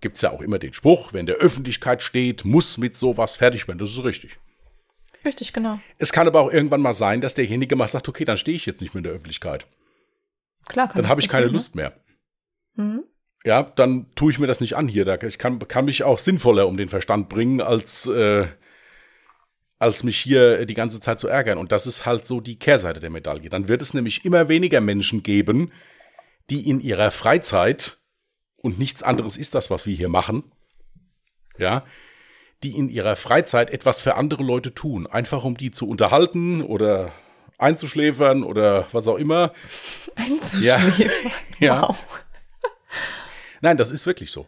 [0.00, 3.78] gibt's ja auch immer den Spruch, wenn der Öffentlichkeit steht, muss mit sowas fertig werden.
[3.78, 4.38] Das ist richtig.
[5.24, 5.78] Richtig, genau.
[5.98, 8.66] Es kann aber auch irgendwann mal sein, dass derjenige mal sagt, okay, dann stehe ich
[8.66, 9.66] jetzt nicht mehr in der Öffentlichkeit.
[10.68, 11.92] Klar, kann Dann habe ich keine passieren, Lust mehr.
[12.74, 12.84] Ne?
[12.84, 13.04] Mhm.
[13.44, 15.06] Ja, dann tue ich mir das nicht an hier.
[15.22, 18.46] Ich kann, kann mich auch sinnvoller um den Verstand bringen, als, äh,
[19.82, 21.58] als mich hier die ganze Zeit zu ärgern.
[21.58, 23.50] Und das ist halt so die Kehrseite der Medaille.
[23.50, 25.72] Dann wird es nämlich immer weniger Menschen geben,
[26.50, 27.98] die in ihrer Freizeit,
[28.56, 30.44] und nichts anderes ist das, was wir hier machen,
[31.58, 31.84] ja,
[32.62, 35.08] die in ihrer Freizeit etwas für andere Leute tun.
[35.08, 37.10] Einfach um die zu unterhalten oder
[37.58, 39.52] einzuschläfern oder was auch immer.
[40.14, 41.32] Einzuschläfern.
[41.58, 41.82] Ja.
[41.88, 41.98] Wow.
[43.60, 44.46] Nein, das ist wirklich so.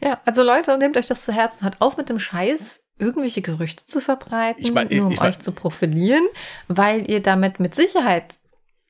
[0.00, 1.64] Ja, also Leute, nehmt euch das zu Herzen.
[1.64, 5.30] Hört auf mit dem Scheiß, irgendwelche Gerüchte zu verbreiten, Ich mein, nur um ich mein-
[5.30, 6.26] euch zu profilieren,
[6.68, 8.38] weil ihr damit mit Sicherheit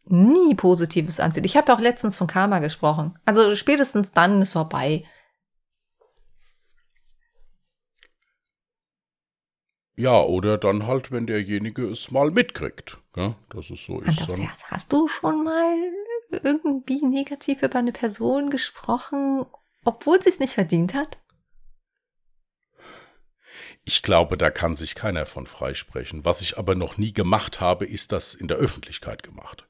[0.04, 1.46] nie Positives anzieht.
[1.46, 3.18] Ich habe ja auch letztens von Karma gesprochen.
[3.24, 5.04] Also spätestens dann ist vorbei.
[9.96, 12.98] Ja, oder dann halt, wenn derjenige es mal mitkriegt.
[13.14, 13.98] Ja, das ist so.
[13.98, 15.76] Andreas, dann, hast du schon mal
[16.30, 19.44] irgendwie negativ über eine Person gesprochen,
[19.84, 21.18] obwohl sie es nicht verdient hat?
[23.84, 26.24] Ich glaube, da kann sich keiner von freisprechen.
[26.24, 29.66] Was ich aber noch nie gemacht habe, ist das in der Öffentlichkeit gemacht.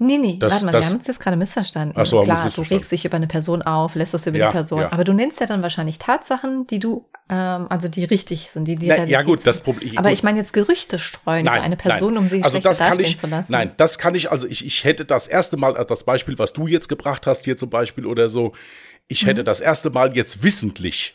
[0.00, 1.94] Nee, nee, Das- warte mal, das- wir haben uns jetzt gerade missverstanden.
[1.96, 2.74] Ach so, Klar, uns du missverstanden.
[2.74, 4.80] regst dich über eine Person auf, lässt das über Ja, die Person.
[4.80, 4.92] ja.
[4.92, 8.74] Aber du nennst ja dann wahrscheinlich Tatsachen, die du, ähm, also die richtig sind, die
[8.74, 9.64] die Na, ja gut, das sind.
[9.64, 9.96] Problem.
[9.96, 12.24] Aber gut, ich meine jetzt Gerüchte streuen über eine Person, nein.
[12.24, 13.52] um sie also schlechter das kann ich, zu lassen.
[13.52, 16.52] Nein, das kann ich, also ich, ich hätte das erste Mal, also das Beispiel, was
[16.52, 18.52] du jetzt gebracht hast, hier zum Beispiel oder so,
[19.06, 19.26] ich Mhm.
[19.28, 21.14] hätte das erste Mal jetzt wissentlich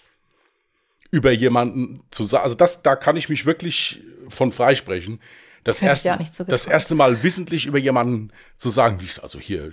[1.13, 5.21] über jemanden zu sagen, also das, da kann ich mich wirklich von freisprechen.
[5.63, 9.71] Das erste, ja so das erste Mal wissentlich über jemanden zu sagen, also hier,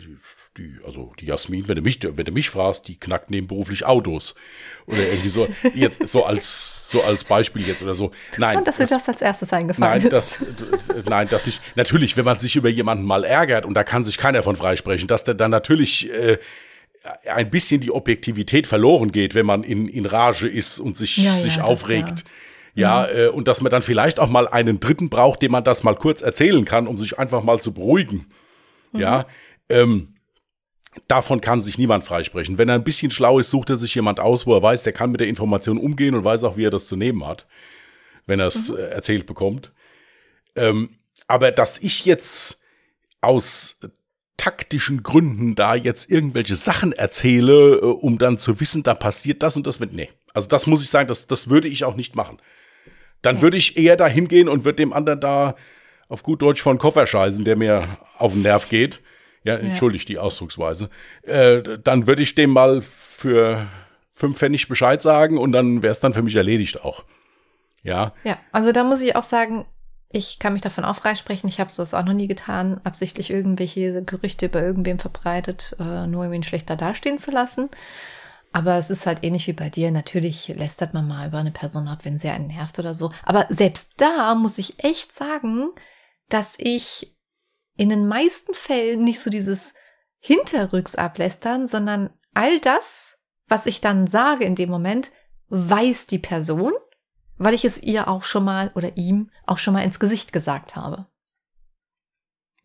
[0.59, 4.34] die, also die Jasmin, wenn du mich, wenn du mich fragst, die knackt nebenberuflich Autos.
[4.84, 8.11] Oder irgendwie so, jetzt so als, so als Beispiel jetzt oder so.
[8.36, 8.62] Nein.
[8.62, 10.12] Dass dir das als erstes eingefallen Nein, ist.
[10.12, 11.62] das, nein, das nicht.
[11.74, 15.09] Natürlich, wenn man sich über jemanden mal ärgert und da kann sich keiner von freisprechen,
[15.09, 16.36] dass der dann natürlich äh,
[17.27, 21.35] ein bisschen die Objektivität verloren geht, wenn man in, in Rage ist und sich, Ja,
[21.35, 22.25] ja, sich das aufregt.
[22.75, 25.83] Ja, äh, und dass man dann vielleicht auch mal einen Dritten braucht, dem man das
[25.83, 28.27] mal kurz erzählen kann, um sich einfach mal zu beruhigen.
[28.93, 29.27] Ja,
[29.69, 30.15] ähm,
[31.09, 32.59] davon kann sich niemand freisprechen.
[32.59, 34.93] Wenn er ein bisschen schlau ist, sucht er sich jemand aus, wo er weiß, der
[34.93, 37.47] kann mit der Information umgehen und weiß auch, wie er das zu nehmen hat,
[38.27, 39.73] wenn er es äh, erzählt bekommt.
[40.57, 42.61] Ähm, aber dass ich jetzt
[43.21, 43.79] aus
[44.41, 49.55] taktischen Gründen da jetzt irgendwelche Sachen erzähle, äh, um dann zu wissen, da passiert das
[49.57, 50.09] und das wird, nee.
[50.32, 52.38] Also das muss ich sagen, das, das würde ich auch nicht machen.
[53.20, 55.57] Dann würde ich eher da hingehen und würde dem anderen da
[56.09, 57.86] auf gut Deutsch von Koffer scheißen, der mir
[58.16, 59.03] auf den Nerv geht.
[59.45, 60.88] Ja, entschuldigt die Ausdrucksweise.
[61.22, 63.66] Äh, dann würde ich dem mal für
[64.14, 67.05] fünf Pfennig Bescheid sagen und dann wäre es dann für mich erledigt auch.
[67.82, 69.66] Ja, Ja, also da muss ich auch sagen,
[70.13, 71.49] ich kann mich davon auch freisprechen.
[71.49, 76.27] Ich habe das auch noch nie getan, absichtlich irgendwelche Gerüchte über irgendwem verbreitet, äh, nur
[76.27, 77.71] um ihn schlechter dastehen zu lassen.
[78.53, 79.93] Aber es ist halt ähnlich wie bei dir.
[79.93, 83.13] Natürlich lästert man mal über eine Person ab, wenn sie einen nervt oder so.
[83.25, 85.69] Aber selbst da muss ich echt sagen,
[86.29, 87.17] dass ich
[87.77, 89.75] in den meisten Fällen nicht so dieses
[90.19, 95.13] Hinterrücks ablästern, sondern all das, was ich dann sage in dem Moment,
[95.49, 96.73] weiß die Person,
[97.41, 100.76] weil ich es ihr auch schon mal oder ihm auch schon mal ins Gesicht gesagt
[100.76, 101.07] habe.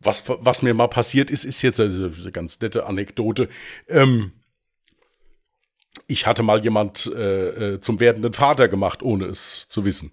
[0.02, 3.48] was, was mir mal passiert ist, ist jetzt eine, eine ganz nette Anekdote.
[3.88, 4.34] Ähm,
[6.08, 10.12] ich hatte mal jemand äh, äh, zum werdenden Vater gemacht, ohne es zu wissen.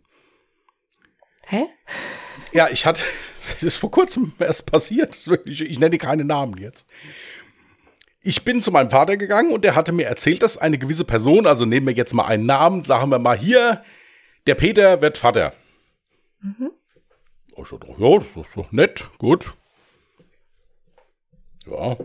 [1.49, 1.67] Hä?
[2.53, 3.03] Ja, ich hatte,
[3.41, 5.27] das ist vor kurzem erst passiert.
[5.27, 6.87] Wirklich, ich nenne keine Namen jetzt.
[8.21, 11.49] Ich bin zu meinem Vater gegangen und der hatte mir erzählt, dass eine gewisse Person,
[11.49, 13.83] also nehmen wir jetzt mal einen Namen, sagen wir mal hier,
[14.47, 15.55] der Peter wird Vater.
[16.41, 16.71] Mhm.
[17.57, 19.55] Ich dachte, ja, das ist doch nett, gut.
[21.67, 21.97] Ja.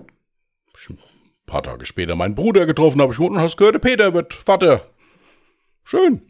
[0.89, 0.97] Ein
[1.45, 4.89] paar Tage später meinen Bruder getroffen, habe ich und hast gehört, der Peter wird Vater.
[5.83, 6.21] Schön.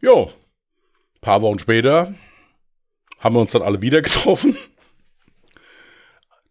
[0.00, 0.26] Jo.
[0.26, 2.14] Ein paar Wochen später
[3.18, 4.56] haben wir uns dann alle wieder getroffen.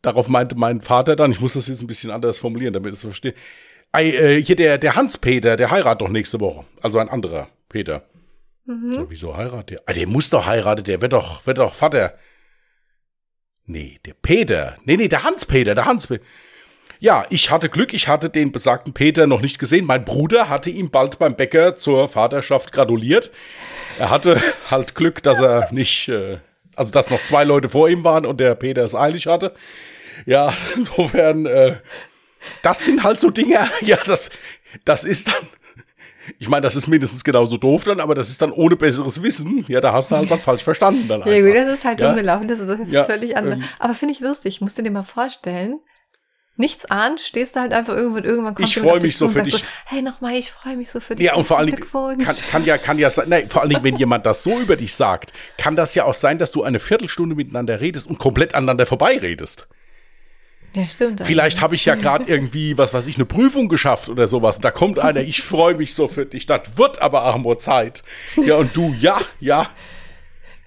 [0.02, 3.00] Darauf meinte mein Vater dann, ich muss das jetzt ein bisschen anders formulieren, damit ich
[3.00, 3.34] es verstehe.
[4.00, 6.66] Äh, hier der, der Hans-Peter, der heiratet doch nächste Woche.
[6.82, 8.04] Also ein anderer Peter.
[8.66, 8.94] Mhm.
[8.94, 9.82] So, wieso heiratet der?
[9.86, 12.18] Ah, der muss doch heiraten, der wird doch, wird doch Vater.
[13.66, 14.78] Nee, der Peter.
[14.86, 16.24] Nee, nee, der Hans-Peter, der Hans-Peter.
[17.00, 19.86] Ja, ich hatte Glück, ich hatte den besagten Peter noch nicht gesehen.
[19.86, 23.32] Mein Bruder hatte ihm bald beim Bäcker zur Vaterschaft gratuliert.
[24.00, 24.42] Er hatte
[24.72, 26.38] halt Glück, dass er nicht, äh,
[26.76, 29.54] also dass noch zwei Leute vor ihm waren und der Peter es eilig hatte.
[30.26, 31.78] Ja, insofern, äh,
[32.66, 34.32] das sind halt so Dinge, ja, das,
[34.84, 35.48] das ist dann,
[36.40, 39.64] ich meine, das ist mindestens genauso doof dann, aber das ist dann ohne besseres Wissen.
[39.68, 41.32] Ja, da hast du halt was falsch verstanden dann einfach.
[41.32, 42.10] Ja, gut, das ist halt ja?
[42.10, 43.60] umgelaufen, das ist ja, völlig anders.
[43.60, 45.80] Ähm, aber finde ich lustig, musst du dir mal vorstellen,
[46.58, 49.44] nichts ahnt, stehst du halt einfach irgendwo und irgendwann kommt Ich freue mich so für
[49.44, 49.58] dich.
[49.58, 51.28] So, hey, nochmal, ich freue mich so für dich.
[51.28, 51.88] Ja, und vor allen Dingen
[52.24, 54.76] kann, kann, ja, kann ja sein, nein, vor allen Dingen, wenn jemand das so über
[54.76, 58.56] dich sagt, kann das ja auch sein, dass du eine Viertelstunde miteinander redest und komplett
[58.56, 59.68] aneinander vorbeiredest.
[60.76, 61.22] Ja, stimmt.
[61.24, 64.60] Vielleicht habe ich ja gerade irgendwie, was weiß ich, eine Prüfung geschafft oder sowas.
[64.60, 66.46] Da kommt einer, ich freue mich so für dich.
[66.46, 68.04] Das wird aber nur Zeit.
[68.46, 69.70] Ja, und du, ja, ja.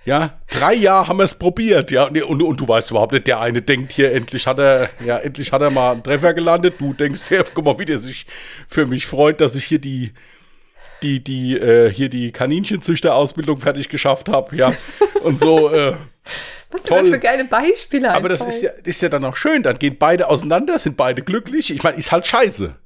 [0.06, 3.26] Ja, drei Jahre haben wir es probiert, ja, und, und, und, du weißt überhaupt nicht,
[3.26, 6.76] der eine denkt hier, endlich hat er, ja, endlich hat er mal einen Treffer gelandet,
[6.78, 8.24] du denkst, ja, guck mal, wie der sich
[8.68, 10.14] für mich freut, dass ich hier die,
[11.02, 14.72] die, die, äh, hier die Kaninchenzüchterausbildung fertig geschafft habe, ja,
[15.24, 15.92] und so, äh,
[16.70, 17.02] was toll.
[17.02, 19.62] denn für geile Beispiele Aber das ist ja, ist ja dann auch schön.
[19.62, 21.72] Dann gehen beide auseinander, sind beide glücklich.
[21.72, 22.76] Ich meine, ist halt scheiße.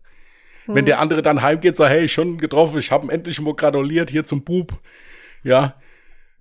[0.67, 0.75] Hm.
[0.75, 4.11] Wenn der andere dann heimgeht, sagt, hey, schon getroffen, ich habe ihn endlich mal gratuliert
[4.11, 4.79] hier zum Bub.
[5.43, 5.75] Ja.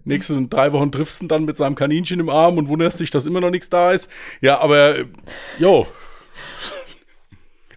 [0.04, 3.26] Nächste drei Wochen triffst du dann mit seinem Kaninchen im Arm und wunderst dich, dass
[3.26, 4.10] immer noch nichts da ist.
[4.42, 5.06] Ja, aber,
[5.60, 5.88] jo.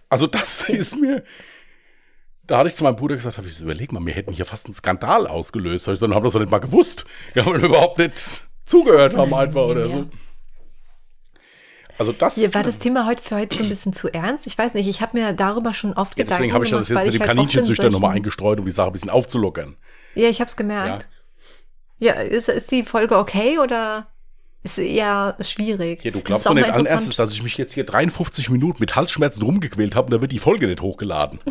[0.09, 1.23] Also das ist mir,
[2.47, 4.65] da hatte ich zu meinem Bruder gesagt, habe ich überleg mal, wir hätten hier fast
[4.65, 5.87] einen Skandal ausgelöst.
[5.87, 7.05] Ich dann haben das doch nicht mal gewusst.
[7.33, 9.87] Wir haben überhaupt nicht zugehört haben einfach oder ja.
[9.87, 10.09] so.
[11.97, 12.35] Also das.
[12.35, 14.47] Hier war das Thema heute für heute so ein bisschen zu ernst.
[14.47, 16.89] Ich weiß nicht, ich habe mir darüber schon oft ja, Gedanken Deswegen habe ich das
[16.89, 19.77] jetzt mit dem halt Kaninchenzüchter nochmal eingestreut, um die Sache ein bisschen aufzulockern.
[20.15, 21.07] Ja, ich habe es gemerkt.
[21.99, 24.07] Ja, ja ist, ist die Folge okay oder
[24.63, 26.03] ist eher schwierig?
[26.03, 28.95] Ja, du glaubst doch nicht allen Ernstes, dass ich mich jetzt hier 53 Minuten mit
[28.95, 31.39] Halsschmerzen rumgequält habe und da wird die Folge nicht hochgeladen.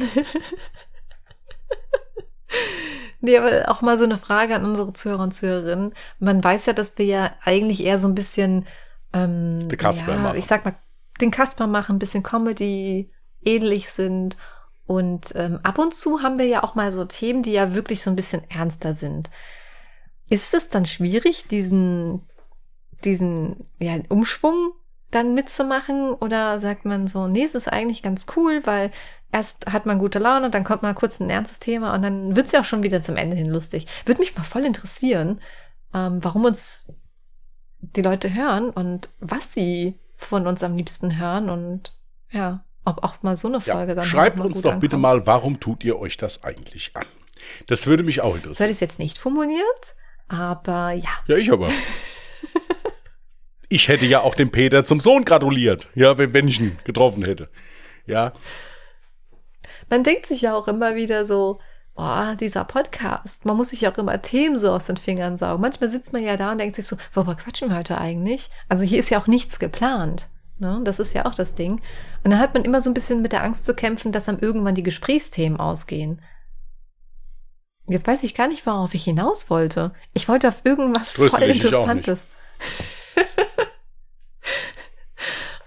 [3.25, 5.95] Nee, aber auch mal so eine Frage an unsere Zuhörer und Zuhörerinnen.
[6.19, 8.67] Man weiß ja, dass wir ja eigentlich eher so ein bisschen,
[9.15, 10.37] ähm, den Kasper ja, machen.
[10.37, 10.75] ich sag mal,
[11.23, 13.11] den Kasper machen, ein bisschen Comedy,
[13.43, 14.37] ähnlich sind.
[14.85, 18.03] Und ähm, ab und zu haben wir ja auch mal so Themen, die ja wirklich
[18.03, 19.31] so ein bisschen ernster sind.
[20.29, 22.29] Ist es dann schwierig, diesen,
[23.05, 24.73] diesen ja, Umschwung
[25.15, 26.13] dann mitzumachen?
[26.13, 28.91] Oder sagt man so, nee, es ist eigentlich ganz cool, weil
[29.33, 32.47] erst hat man gute Laune, dann kommt mal kurz ein ernstes Thema und dann wird
[32.47, 33.87] es ja auch schon wieder zum Ende hin lustig.
[34.07, 35.41] Würde mich mal voll interessieren,
[35.93, 36.87] ähm, warum uns
[37.81, 41.93] die Leute hören und was sie von uns am liebsten hören und
[42.31, 44.81] ja, ob auch mal so eine Folge ja, dann Schreibt uns doch ankommt.
[44.81, 47.07] bitte mal, warum tut ihr euch das eigentlich an?
[47.67, 48.55] Das würde mich auch interessieren.
[48.55, 49.97] So hätte ich es jetzt nicht formuliert,
[50.29, 51.11] aber ja.
[51.27, 51.67] Ja, ich aber.
[53.69, 57.49] ich hätte ja auch dem Peter zum Sohn gratuliert, ja, wenn ich ihn getroffen hätte.
[58.07, 58.33] Ja,
[59.91, 61.61] man denkt sich ja auch immer wieder so,
[61.95, 65.61] boah, dieser Podcast, man muss sich ja auch immer Themen so aus den Fingern saugen.
[65.61, 68.51] Manchmal sitzt man ja da und denkt sich so, worüber quatschen wir heute eigentlich?
[68.69, 70.29] Also hier ist ja auch nichts geplant.
[70.59, 70.81] Ne?
[70.85, 71.81] Das ist ja auch das Ding.
[72.23, 74.39] Und dann hat man immer so ein bisschen mit der Angst zu kämpfen, dass dann
[74.39, 76.23] irgendwann die Gesprächsthemen ausgehen.
[77.87, 79.93] Jetzt weiß ich gar nicht, worauf ich hinaus wollte.
[80.15, 82.25] Ich wollte auf irgendwas Tröste voll Interessantes.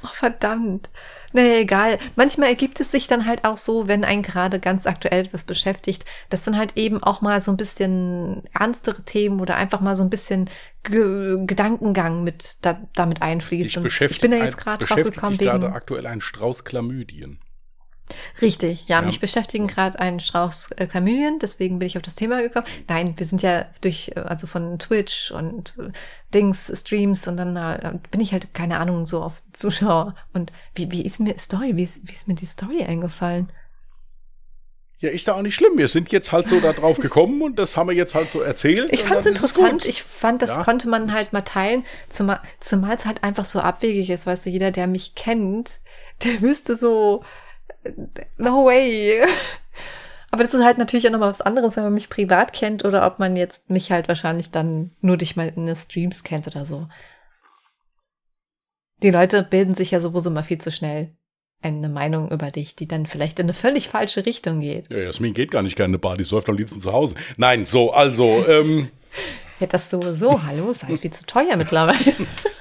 [0.08, 0.90] Ach, verdammt.
[1.34, 2.00] Naja, egal.
[2.16, 6.06] Manchmal ergibt es sich dann halt auch so, wenn ein gerade ganz aktuell etwas beschäftigt,
[6.30, 10.04] dass dann halt eben auch mal so ein bisschen ernstere Themen oder einfach mal so
[10.04, 10.50] ein bisschen
[10.84, 13.78] G Gedankengang mit da, damit einfließt.
[13.78, 17.40] Ich, ich bin da jetzt gerade drauf gekommen wegen aktuell ein Strauß Chlamydien.
[18.42, 19.06] Richtig, ja, ja.
[19.06, 22.66] mich beschäftigen gerade einen Strauß äh, Chlamydien, deswegen bin ich auf das Thema gekommen.
[22.88, 25.92] Nein, wir sind ja durch, äh, also von Twitch und äh,
[26.34, 30.16] Dings, Streams und dann äh, bin ich halt, keine Ahnung, so auf Zuschauer.
[30.34, 33.52] Und wie, wie ist mir Story, wie ist, wie ist mir die Story eingefallen?
[35.00, 35.78] Ja, ist da auch nicht schlimm.
[35.78, 38.42] Wir sind jetzt halt so da drauf gekommen und das haben wir jetzt halt so
[38.42, 38.92] erzählt.
[38.92, 39.86] Ich fand es interessant.
[39.86, 40.64] Ich fand, das Ja.
[40.64, 44.26] konnte man halt mal teilen, zumal, es halt einfach so abwegig ist.
[44.26, 45.80] Weißt du, jeder, der mich kennt,
[46.24, 47.24] der wüsste so,
[48.38, 49.22] no way.
[50.32, 53.08] Aber das ist halt natürlich auch nochmal was anderes, wenn man mich privat kennt oder
[53.08, 56.88] ob man jetzt mich halt wahrscheinlich dann nur durch meine Streams kennt oder so.
[59.04, 61.16] Die Leute bilden sich ja sowieso mal viel zu schnell
[61.62, 64.92] eine Meinung über dich, die dann vielleicht in eine völlig falsche Richtung geht.
[64.92, 67.16] Ja, Jasmin geht gar nicht gerne in eine Bar, die säuft am liebsten zu Hause.
[67.38, 68.90] Nein, so, also, ähm,
[69.60, 70.44] Ja, das sowieso.
[70.44, 71.98] Hallo, ist alles viel zu teuer mittlerweile.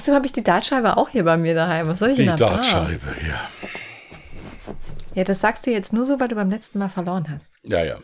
[0.00, 1.86] Außerdem habe ich die Dartscheibe auch hier bei mir daheim.
[1.86, 2.52] Was soll ich die in der Bar?
[2.52, 3.50] Dartscheibe, ja.
[5.14, 7.58] Ja, das sagst du jetzt nur so, weil du beim letzten Mal verloren hast.
[7.64, 7.98] Ja, ja.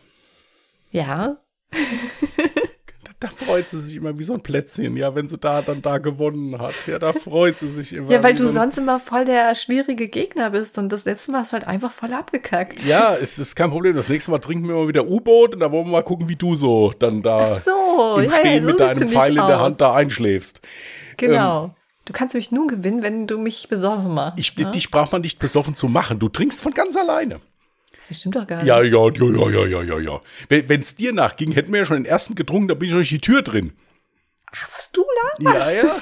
[0.90, 1.38] Ja.
[1.70, 1.78] Da,
[3.20, 5.96] da freut sie sich immer wie so ein Plätzchen, ja, wenn sie da dann da
[5.96, 6.74] gewonnen hat.
[6.86, 8.12] Ja, da freut sie sich immer.
[8.12, 11.38] Ja, weil du so sonst immer voll der schwierige Gegner bist und das letzte Mal
[11.38, 12.84] hast du halt einfach voll abgekackt.
[12.84, 13.96] Ja, es ist kein Problem.
[13.96, 16.36] Das nächste Mal trinken wir mal wieder U-Boot und da wollen wir mal gucken, wie
[16.36, 19.46] du so dann da Ach so, im ja, ja, Stehen so mit deinem Pfeil in
[19.46, 19.60] der.
[19.60, 20.60] Hand da einschläfst.
[21.16, 21.74] Genau.
[22.06, 24.38] Du kannst mich nur gewinnen, wenn du mich besoffen machst.
[24.38, 24.70] Ich, ne?
[24.70, 26.18] Dich braucht man nicht besoffen zu machen.
[26.18, 27.40] Du trinkst von ganz alleine.
[28.08, 28.66] Das stimmt doch gar nicht.
[28.66, 30.20] Ja, ja, ja, ja, ja, ja, ja, ja.
[30.48, 33.10] Wenn es dir nachging, hätten wir ja schon den ersten getrunken, da bin ich nicht
[33.10, 33.72] die Tür drin.
[34.52, 35.04] Ach, was du
[35.42, 35.52] da?
[35.52, 35.96] Ja, ja.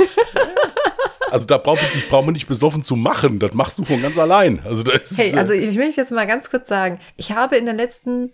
[1.30, 3.40] Also da braucht man dich braucht man nicht besoffen zu machen.
[3.40, 4.60] Das machst du von ganz allein.
[4.64, 7.56] Also das ist, Hey, äh, also ich möchte jetzt mal ganz kurz sagen, ich habe
[7.56, 8.32] in den letzten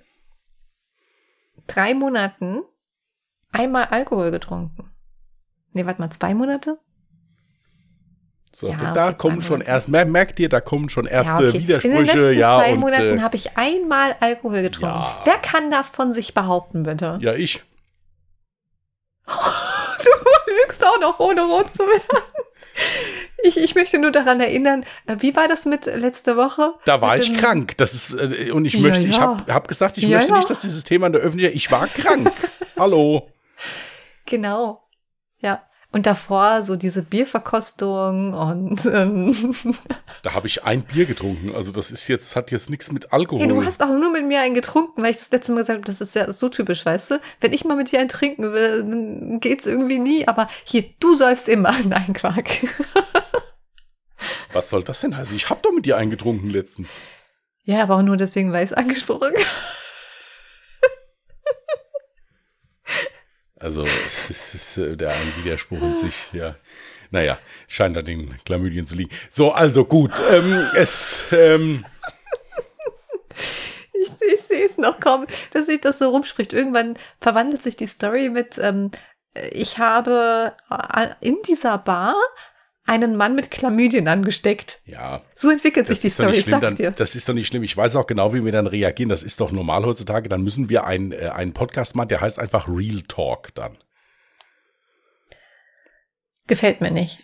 [1.66, 2.58] drei Monaten
[3.52, 4.90] einmal Alkohol getrunken.
[5.72, 6.78] Nee, warte mal, zwei Monate?
[8.52, 11.46] So, ja, da kommen schon erst, mer- merkt ihr, da kommen schon erste ja, okay.
[11.46, 12.58] In den Widersprüche, letzten ja.
[12.58, 14.96] zwei und, Monaten äh, habe ich einmal Alkohol getrunken.
[14.96, 15.20] Ja.
[15.24, 17.18] Wer kann das von sich behaupten, bitte?
[17.20, 17.62] ja, ich.
[20.02, 22.22] Du lügst auch noch, ohne rot zu werden.
[23.42, 26.74] Ich, ich möchte nur daran erinnern, äh, wie war das mit letzte Woche?
[26.84, 27.76] Da war Mit ich krank.
[27.78, 30.84] Das ist, äh, und ich möchte, ich habe hab gesagt, ich möchte nicht, dass dieses
[30.84, 32.32] Thema in der Öffentlichkeit, ich war krank.
[32.78, 33.30] Hallo.
[34.26, 34.82] Genau.
[35.92, 35.96] Ja.
[35.96, 39.54] Und davor so diese Bierverkostung und ähm,
[40.22, 41.52] Da habe ich ein Bier getrunken.
[41.54, 43.40] Also das ist jetzt, hat jetzt nichts mit Alkohol.
[43.40, 45.78] hey, du hast auch nur mit mir einen getrunken, weil ich das letzte Mal gesagt
[45.78, 47.18] habe, das ist ja so typisch, weißt du?
[47.40, 51.16] Wenn ich mal mit dir einen trinken will, dann geht's irgendwie nie, aber hier, du
[51.16, 51.74] säufst immer.
[51.84, 52.48] Nein, Quark.
[54.52, 55.34] Was soll das denn heißen?
[55.34, 57.00] Ich habe doch mit dir einen getrunken letztens.
[57.64, 59.44] Ja, aber auch nur deswegen, weil ich es angesprochen habe.
[63.60, 66.56] Also es ist, es ist äh, der ein Widerspruch in sich, ja.
[67.12, 69.10] Naja, scheint an den Chlamydien zu liegen.
[69.30, 70.12] So, also gut.
[70.30, 71.84] Ähm, es, ähm,
[74.00, 76.54] Ich, ich sehe es noch kaum, dass sich das so rumspricht.
[76.54, 78.90] Irgendwann verwandelt sich die Story mit, ähm,
[79.52, 82.14] ich habe äh, in dieser Bar
[82.86, 84.80] einen Mann mit Chlamydien angesteckt.
[84.84, 85.22] ja.
[85.34, 86.90] So entwickelt sich die Story, ich schlimm, sag's dann, dir.
[86.90, 87.62] das ist doch nicht schlimm.
[87.62, 89.08] Ich weiß auch genau, wie wir dann reagieren.
[89.08, 90.28] Das ist doch normal heutzutage.
[90.28, 93.76] Dann müssen wir ein, äh, einen Podcast machen, der heißt einfach Real Talk dann.
[96.46, 97.20] Gefällt mir nicht.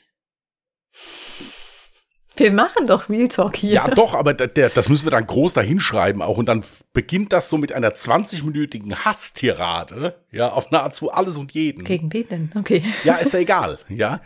[2.37, 3.73] Wir machen doch Real Talk hier.
[3.73, 6.37] Ja, doch, aber der, das müssen wir dann groß dahinschreiben auch.
[6.37, 11.85] Und dann beginnt das so mit einer 20-minütigen Hasstirade, ja, auf nahezu alles und jeden.
[11.85, 12.51] Gegen wen denn?
[12.55, 12.85] Okay.
[13.05, 14.21] Ja, ist ja egal, ja.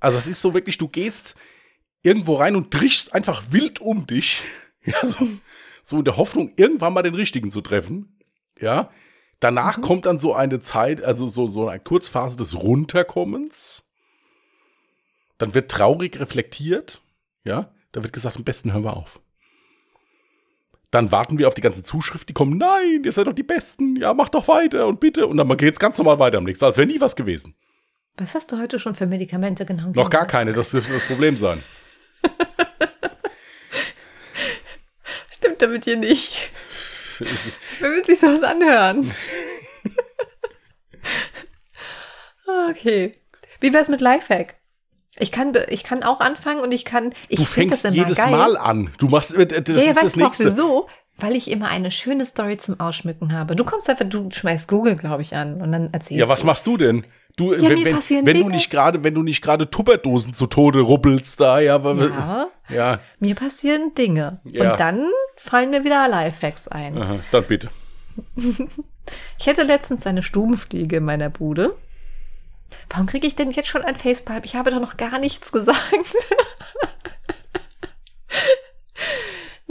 [0.00, 1.34] Also es ist so wirklich, du gehst
[2.02, 4.42] irgendwo rein und trichst einfach wild um dich,
[4.84, 5.28] ja, so,
[5.82, 8.18] so in der Hoffnung, irgendwann mal den Richtigen zu treffen,
[8.58, 8.90] ja.
[9.40, 13.84] Danach kommt dann so eine Zeit, also so, so eine Kurzphase des Runterkommens.
[15.38, 17.02] Dann wird traurig reflektiert,
[17.44, 17.72] ja.
[17.92, 19.20] Da wird gesagt, am besten hören wir auf.
[20.90, 23.96] Dann warten wir auf die ganzen Zuschriften, die kommen, nein, ihr seid doch die Besten,
[23.96, 25.26] ja, macht doch weiter und bitte.
[25.26, 27.54] Und dann geht's ganz normal weiter am nächsten, als wäre nie was gewesen.
[28.18, 29.92] Was hast du heute schon für Medikamente genommen?
[29.94, 31.62] Noch gar keine, das dürfte das Problem sein.
[35.30, 36.50] Stimmt damit hier nicht.
[37.80, 39.12] Wer will sich sowas anhören?
[42.70, 43.12] okay.
[43.60, 44.56] Wie wär's mit Lifehack?
[45.20, 48.18] Ich kann, ich kann auch anfangen und ich kann, ich Du das fängst immer jedes
[48.18, 48.30] geil.
[48.30, 48.92] Mal an.
[48.98, 50.44] Du machst, das ja, ist das weißt du auch nächste.
[50.46, 50.86] wieso?
[51.16, 53.56] Weil ich immer eine schöne Story zum Ausschmücken habe.
[53.56, 56.46] Du kommst einfach, du schmeißt Google, glaube ich, an und dann erzählst Ja, was du.
[56.46, 57.04] machst du denn?
[57.38, 60.80] Du, Ja, wenn, wenn, wenn du nicht gerade, wenn du nicht gerade Tupperdosen zu Tode
[60.80, 64.40] rubbelst da, ja, Ja, ja, mir passieren Dinge.
[64.44, 64.72] Ja.
[64.72, 67.00] Und dann fallen mir wieder Lifehacks ein.
[67.00, 67.70] aha, dann bitte.
[69.38, 71.74] Ich hätte letztens eine Stubenfliege in meiner Bude.
[72.90, 74.42] Warum kriege ich denn jetzt schon ein Facepalm?
[74.44, 75.78] Ich habe doch noch gar nichts gesagt.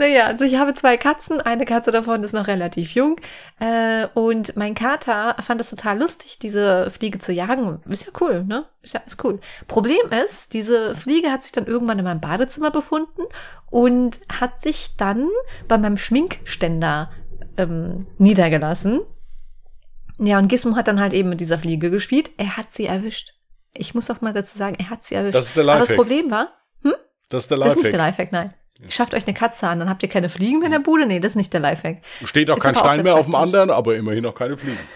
[0.00, 1.40] Naja, also ich habe zwei Katzen.
[1.40, 3.16] Eine Katze davon ist noch relativ jung.
[3.58, 7.82] Äh, und mein Kater fand es total lustig, diese Fliege zu jagen.
[7.88, 8.66] Ist ja cool, ne?
[8.80, 9.40] Ist ja ist cool.
[9.66, 13.22] Problem ist, diese Fliege hat sich dann irgendwann in meinem Badezimmer befunden
[13.70, 15.28] und hat sich dann
[15.66, 17.10] bei meinem Schminkständer
[17.56, 19.00] ähm, niedergelassen.
[20.20, 22.30] Ja, und Gizmo hat dann halt eben mit dieser Fliege gespielt.
[22.38, 23.34] Er hat sie erwischt.
[23.74, 25.34] Ich muss auch mal dazu sagen, er hat sie erwischt.
[25.34, 25.88] Das ist der Aber Lifehack.
[25.88, 26.48] das Problem war,
[26.82, 26.94] hm?
[27.28, 27.90] Das ist der Das ist nicht Lifehack.
[27.90, 28.54] der Lifehack, nein.
[28.86, 31.04] Schafft euch eine Katze an, dann habt ihr keine Fliegen mehr in der Bude.
[31.04, 31.98] Nee, das ist nicht der Lifehack.
[32.24, 34.56] Steht auch Ist kein auch Stein sehr mehr auf dem anderen, aber immerhin noch keine
[34.56, 34.78] Fliegen.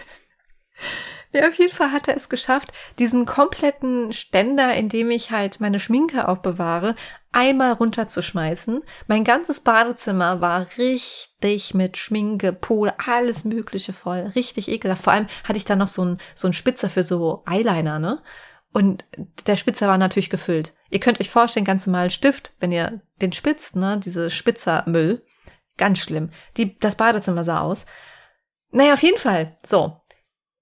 [1.35, 5.59] Ja, auf jeden Fall hat er es geschafft, diesen kompletten Ständer, in dem ich halt
[5.59, 6.95] meine Schminke aufbewahre,
[7.31, 8.83] einmal runterzuschmeißen.
[9.07, 14.31] Mein ganzes Badezimmer war richtig mit Schminke, Pol, alles Mögliche voll.
[14.35, 15.03] Richtig ekelhaft.
[15.03, 18.21] Vor allem hatte ich da noch so einen so einen Spitzer für so Eyeliner, ne?
[18.73, 19.05] Und
[19.45, 20.73] der Spitzer war natürlich gefüllt.
[20.89, 23.99] Ihr könnt euch vorstellen, ganz normal Stift, wenn ihr den spitzt, ne?
[24.03, 25.23] Diese Spitzermüll.
[25.77, 26.31] Ganz schlimm.
[26.57, 27.85] Die, das Badezimmer sah aus.
[28.71, 29.55] Naja, auf jeden Fall.
[29.63, 30.01] So.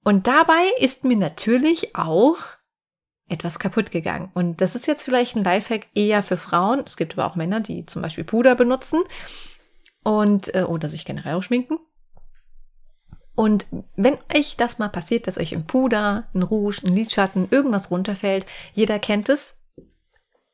[0.04, 2.38] Und dabei ist mir natürlich auch
[3.30, 4.30] etwas kaputt gegangen.
[4.34, 6.84] Und das ist jetzt vielleicht ein Lifehack eher für Frauen.
[6.86, 9.02] Es gibt aber auch Männer, die zum Beispiel Puder benutzen
[10.04, 11.78] und äh, oder sich generell auch schminken.
[13.36, 13.66] Und
[13.96, 18.46] wenn euch das mal passiert, dass euch ein Puder, ein Rouge, ein Lidschatten, irgendwas runterfällt,
[18.74, 19.56] jeder kennt es,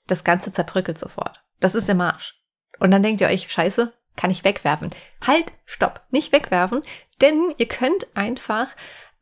[0.05, 1.43] das Ganze zerbröckelt sofort.
[1.59, 2.41] Das ist im Arsch.
[2.79, 4.91] Und dann denkt ihr euch, scheiße, kann ich wegwerfen.
[5.25, 6.81] Halt, stopp, nicht wegwerfen,
[7.21, 8.69] denn ihr könnt einfach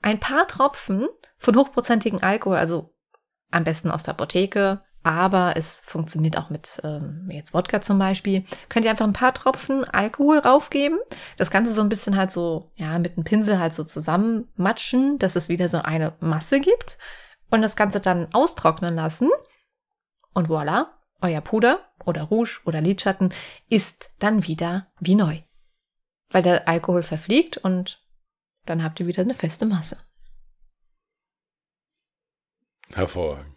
[0.02, 2.90] ein paar Tropfen von hochprozentigen Alkohol, also
[3.52, 8.44] am besten aus der Apotheke, aber es funktioniert auch mit ähm, jetzt Wodka zum Beispiel.
[8.70, 10.98] Könnt ihr einfach ein paar Tropfen Alkohol raufgeben,
[11.38, 15.36] das Ganze so ein bisschen halt so, ja, mit einem Pinsel halt so zusammenmatschen, dass
[15.36, 16.98] es wieder so eine Masse gibt
[17.52, 19.30] und das Ganze dann austrocknen lassen
[20.34, 20.88] und voilà,
[21.22, 23.32] euer Puder oder Rouge oder Lidschatten
[23.70, 25.40] ist dann wieder wie neu.
[26.32, 28.04] Weil der Alkohol verfliegt und
[28.66, 29.98] dann habt ihr wieder eine feste Masse.
[32.96, 33.55] Hervorragend.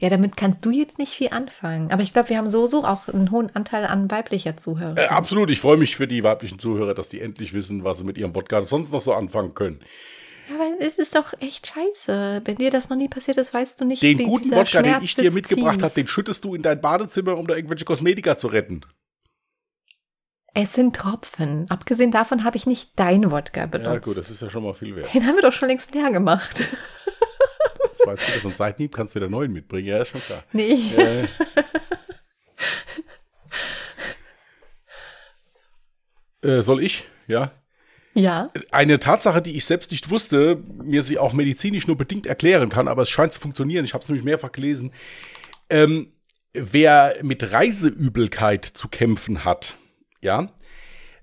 [0.00, 1.92] Ja, damit kannst du jetzt nicht viel anfangen.
[1.92, 4.96] Aber ich glaube, wir haben so, so auch einen hohen Anteil an weiblicher Zuhörer.
[4.96, 8.04] Äh, absolut, ich freue mich für die weiblichen Zuhörer, dass die endlich wissen, was sie
[8.04, 9.80] mit ihrem Wodka sonst noch so anfangen können.
[10.54, 12.40] Aber es ist doch echt scheiße.
[12.46, 14.86] Wenn dir das noch nie passiert ist, weißt du nicht, Den wie guten Wodka, den
[14.86, 18.38] Schmerz ich dir mitgebracht habe, den schüttest du in dein Badezimmer, um da irgendwelche Kosmetika
[18.38, 18.80] zu retten.
[20.54, 21.66] Es sind Tropfen.
[21.68, 23.86] Abgesehen davon habe ich nicht dein Wodka benutzt.
[23.86, 25.12] Ja, gut, das ist ja schon mal viel wert.
[25.14, 26.68] Den haben wir doch schon längst leer gemacht.
[28.06, 29.88] Wieder so ein Seitenhieb, kannst wieder neuen mitbringen.
[29.88, 30.44] Ja, ist schon klar.
[30.52, 30.78] nee.
[30.96, 31.26] Äh,
[36.42, 37.04] äh, soll ich?
[37.26, 37.52] Ja.
[38.14, 38.48] Ja.
[38.72, 42.88] Eine Tatsache, die ich selbst nicht wusste, mir sie auch medizinisch nur bedingt erklären kann,
[42.88, 43.84] aber es scheint zu funktionieren.
[43.84, 44.92] Ich habe es nämlich mehrfach gelesen.
[45.68, 46.12] Ähm,
[46.52, 49.76] wer mit Reiseübelkeit zu kämpfen hat,
[50.20, 50.48] ja,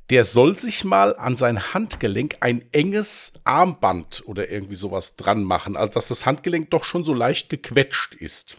[0.09, 5.75] der soll sich mal an sein Handgelenk ein enges Armband oder irgendwie sowas dran machen,
[5.75, 8.57] also dass das Handgelenk doch schon so leicht gequetscht ist.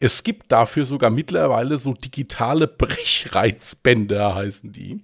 [0.00, 5.00] Es gibt dafür sogar mittlerweile so digitale Brechreizbänder, heißen die.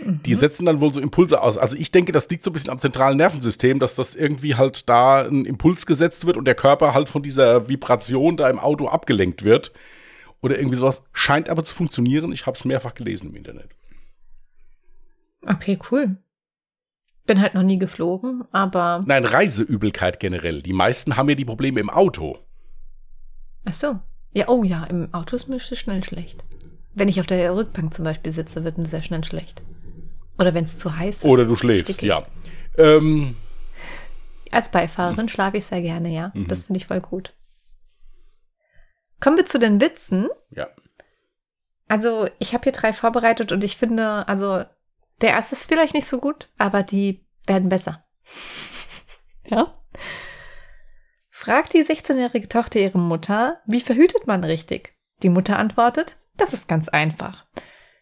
[0.00, 1.56] Die setzen dann wohl so Impulse aus.
[1.56, 4.88] Also ich denke, das liegt so ein bisschen am zentralen Nervensystem, dass das irgendwie halt
[4.88, 8.88] da ein Impuls gesetzt wird und der Körper halt von dieser Vibration da im Auto
[8.88, 9.72] abgelenkt wird.
[10.40, 11.00] Oder irgendwie sowas.
[11.12, 12.32] Scheint aber zu funktionieren.
[12.32, 13.70] Ich habe es mehrfach gelesen im Internet.
[15.46, 16.16] Okay, cool.
[17.26, 20.60] Bin halt noch nie geflogen, aber Nein, Reiseübelkeit generell.
[20.62, 22.38] Die meisten haben ja die Probleme im Auto.
[23.64, 23.98] ach so.
[24.32, 26.42] Ja, oh ja, im Auto ist mir schnell schlecht.
[26.92, 29.62] Wenn ich auf der Rückbank zum Beispiel sitze, wird mir sehr schnell schlecht.
[30.38, 31.24] Oder wenn es zu heiß ist.
[31.24, 32.26] Oder du schläfst, ja.
[32.76, 33.36] Ähm,
[34.50, 36.32] Als Beifahrerin schlafe ich sehr gerne, ja.
[36.34, 36.48] Mhm.
[36.48, 37.32] Das finde ich voll gut.
[39.20, 40.28] Kommen wir zu den Witzen.
[40.50, 40.68] ja.
[41.86, 44.64] Also, ich habe hier drei vorbereitet und ich finde, also,
[45.24, 48.04] der erste ist vielleicht nicht so gut, aber die werden besser.
[49.46, 49.82] ja?
[51.30, 54.94] Fragt die 16-jährige Tochter ihre Mutter, wie verhütet man richtig?
[55.22, 57.46] Die Mutter antwortet, das ist ganz einfach.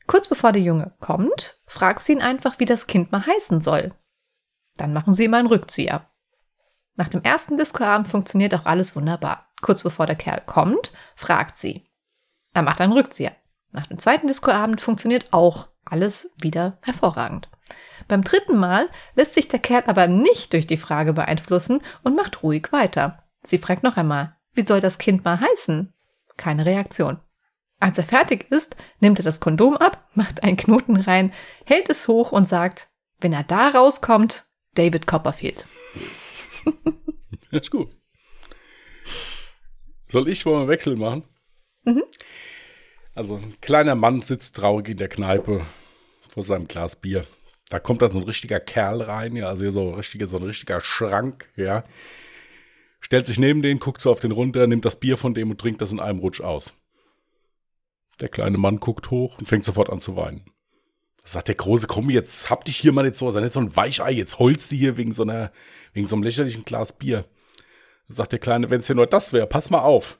[0.08, 3.94] Kurz bevor der Junge kommt, fragt sie ihn einfach, wie das Kind mal heißen soll.
[4.76, 6.10] Dann machen sie ihm einen Rückzieher.
[6.96, 9.48] Nach dem ersten Discoabend funktioniert auch alles wunderbar.
[9.60, 11.88] Kurz bevor der Kerl kommt, fragt sie.
[12.52, 13.36] Er macht einen Rückzieher.
[13.70, 17.48] Nach dem zweiten Discoabend funktioniert auch alles wieder hervorragend.
[18.08, 22.42] Beim dritten Mal lässt sich der Kerl aber nicht durch die Frage beeinflussen und macht
[22.42, 23.24] ruhig weiter.
[23.42, 25.92] Sie fragt noch einmal, wie soll das Kind mal heißen?
[26.36, 27.20] Keine Reaktion.
[27.80, 31.32] Als er fertig ist, nimmt er das Kondom ab, macht einen Knoten rein,
[31.64, 32.88] hält es hoch und sagt,
[33.20, 35.66] wenn er da rauskommt, David Copperfield.
[37.50, 37.90] Ist gut.
[40.08, 41.24] Soll ich wohl einen Wechsel machen?
[41.84, 42.04] Mhm.
[43.14, 45.66] Also ein kleiner Mann sitzt traurig in der Kneipe
[46.28, 47.26] vor seinem Glas Bier.
[47.68, 50.80] Da kommt dann so ein richtiger Kerl rein, ja, also so, richtige, so ein richtiger
[50.80, 51.84] Schrank, ja.
[53.00, 55.60] Stellt sich neben den, guckt so auf den runter, nimmt das Bier von dem und
[55.60, 56.74] trinkt das in einem Rutsch aus.
[58.20, 60.44] Der kleine Mann guckt hoch und fängt sofort an zu weinen.
[61.24, 63.76] sagt der Große, komm, jetzt hab dich hier mal nicht so, sei nicht so ein
[63.76, 65.52] Weichei, jetzt holst du hier wegen so einer,
[65.92, 67.26] wegen so einem lächerlichen Glas Bier.
[68.08, 70.18] sagt der Kleine, wenn es ja nur das wäre, pass mal auf.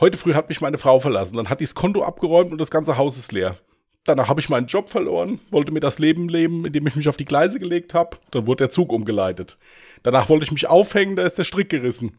[0.00, 2.72] Heute früh hat mich meine Frau verlassen, dann hat die das Konto abgeräumt und das
[2.72, 3.56] ganze Haus ist leer.
[4.04, 7.16] Danach habe ich meinen Job verloren, wollte mir das Leben leben, indem ich mich auf
[7.16, 8.18] die Gleise gelegt habe.
[8.32, 9.56] Dann wurde der Zug umgeleitet.
[10.02, 12.18] Danach wollte ich mich aufhängen, da ist der Strick gerissen.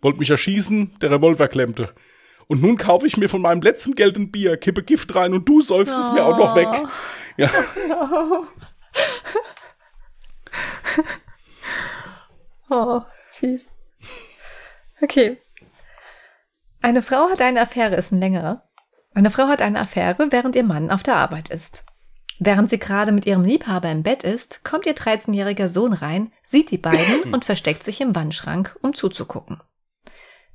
[0.00, 1.90] Wollte mich erschießen, der Revolver klemmte.
[2.48, 5.48] Und nun kaufe ich mir von meinem letzten Geld ein Bier, kippe Gift rein und
[5.48, 6.02] du säufst oh.
[6.02, 6.66] es mir auch noch weg.
[6.72, 6.88] Oh.
[7.36, 7.50] Ja.
[13.00, 13.70] oh, fies.
[15.00, 15.38] Okay.
[16.82, 18.68] Eine Frau hat eine Affäre, ist ein längerer.
[19.14, 21.86] Eine Frau hat eine Affäre, während ihr Mann auf der Arbeit ist.
[22.40, 26.72] Während sie gerade mit ihrem Liebhaber im Bett ist, kommt ihr 13-jähriger Sohn rein, sieht
[26.72, 29.62] die beiden und versteckt sich im Wandschrank, um zuzugucken.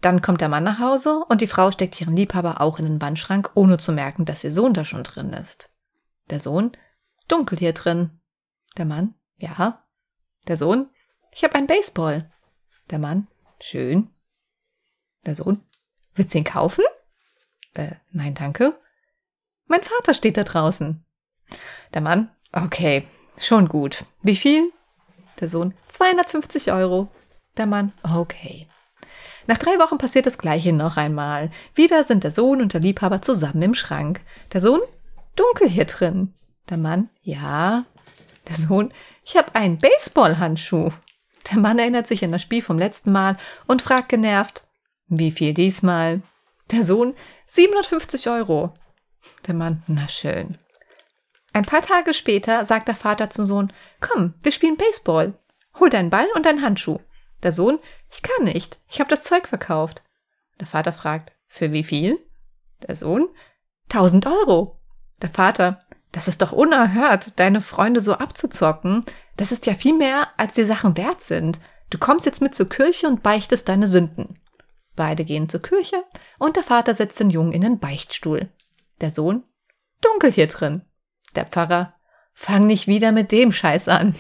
[0.01, 3.01] Dann kommt der Mann nach Hause und die Frau steckt ihren Liebhaber auch in den
[3.01, 5.69] Wandschrank, ohne zu merken, dass ihr Sohn da schon drin ist.
[6.29, 6.73] Der Sohn,
[7.29, 8.19] dunkel hier drin.
[8.77, 9.81] Der Mann, ja.
[10.49, 10.89] Der Sohn,
[11.31, 12.29] ich habe einen Baseball.
[12.89, 13.27] Der Mann,
[13.61, 14.09] schön.
[15.25, 15.63] Der Sohn,
[16.17, 16.83] willst du ihn kaufen?
[17.75, 18.77] Äh, nein, danke.
[19.67, 21.03] Mein Vater steht da draußen.
[21.93, 23.07] Der Mann, okay,
[23.37, 24.05] schon gut.
[24.21, 24.71] Wie viel?
[25.39, 27.09] Der Sohn, 250 Euro.
[27.57, 28.67] Der Mann, okay.
[29.47, 31.49] Nach drei Wochen passiert das Gleiche noch einmal.
[31.73, 34.21] Wieder sind der Sohn und der Liebhaber zusammen im Schrank.
[34.51, 34.81] Der Sohn,
[35.35, 36.33] dunkel hier drin.
[36.69, 37.85] Der Mann, ja.
[38.47, 38.91] Der Sohn,
[39.23, 40.91] ich habe einen Baseballhandschuh.
[41.49, 43.37] Der Mann erinnert sich an das Spiel vom letzten Mal
[43.67, 44.66] und fragt genervt,
[45.07, 46.21] wie viel diesmal?
[46.71, 48.73] Der Sohn, 750 Euro.
[49.47, 50.57] Der Mann, na schön.
[51.53, 55.33] Ein paar Tage später sagt der Vater zum Sohn, komm, wir spielen Baseball.
[55.79, 56.99] Hol deinen Ball und deinen Handschuh.
[57.43, 57.79] Der Sohn,
[58.11, 60.03] ich kann nicht, ich habe das Zeug verkauft.
[60.59, 62.19] Der Vater fragt, für wie viel?
[62.87, 63.29] Der Sohn,
[63.85, 64.79] 1000 Euro.
[65.21, 65.79] Der Vater,
[66.11, 69.05] das ist doch unerhört, deine Freunde so abzuzocken.
[69.35, 71.59] Das ist ja viel mehr, als die Sachen wert sind.
[71.89, 74.39] Du kommst jetzt mit zur Kirche und beichtest deine Sünden.
[74.97, 76.03] Beide gehen zur Kirche
[76.39, 78.49] und der Vater setzt den Jungen in den Beichtstuhl.
[78.99, 79.43] Der Sohn,
[80.01, 80.81] dunkel hier drin.
[81.35, 81.93] Der Pfarrer,
[82.33, 84.15] fang nicht wieder mit dem Scheiß an.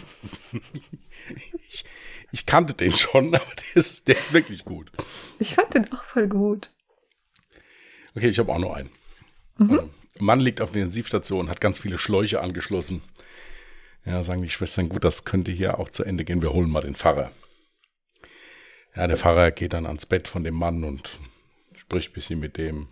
[1.69, 1.83] ich,
[2.31, 4.91] ich kannte den schon, aber der ist, der ist wirklich gut.
[5.39, 6.71] Ich fand den auch voll gut.
[8.15, 8.91] Okay, ich habe auch noch einen.
[9.57, 9.71] Mhm.
[9.71, 13.01] Also, Mann liegt auf der Intensivstation, hat ganz viele Schläuche angeschlossen.
[14.05, 16.43] Ja, sagen die Schwestern, gut, das könnte hier auch zu Ende gehen.
[16.43, 17.31] Wir holen mal den Pfarrer.
[18.97, 21.19] Ja, der Pfarrer geht dann ans Bett von dem Mann und
[21.75, 22.87] spricht ein bisschen mit dem.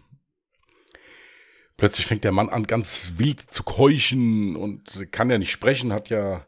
[1.78, 6.10] Plötzlich fängt der Mann an, ganz wild zu keuchen und kann ja nicht sprechen, hat
[6.10, 6.46] ja,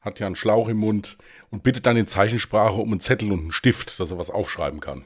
[0.00, 1.18] hat ja einen Schlauch im Mund
[1.50, 4.78] und bittet dann in Zeichensprache um einen Zettel und einen Stift, dass er was aufschreiben
[4.78, 5.04] kann.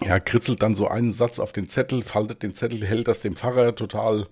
[0.00, 3.36] Er kritzelt dann so einen Satz auf den Zettel, faltet den Zettel, hält das dem
[3.36, 4.28] Pfarrer total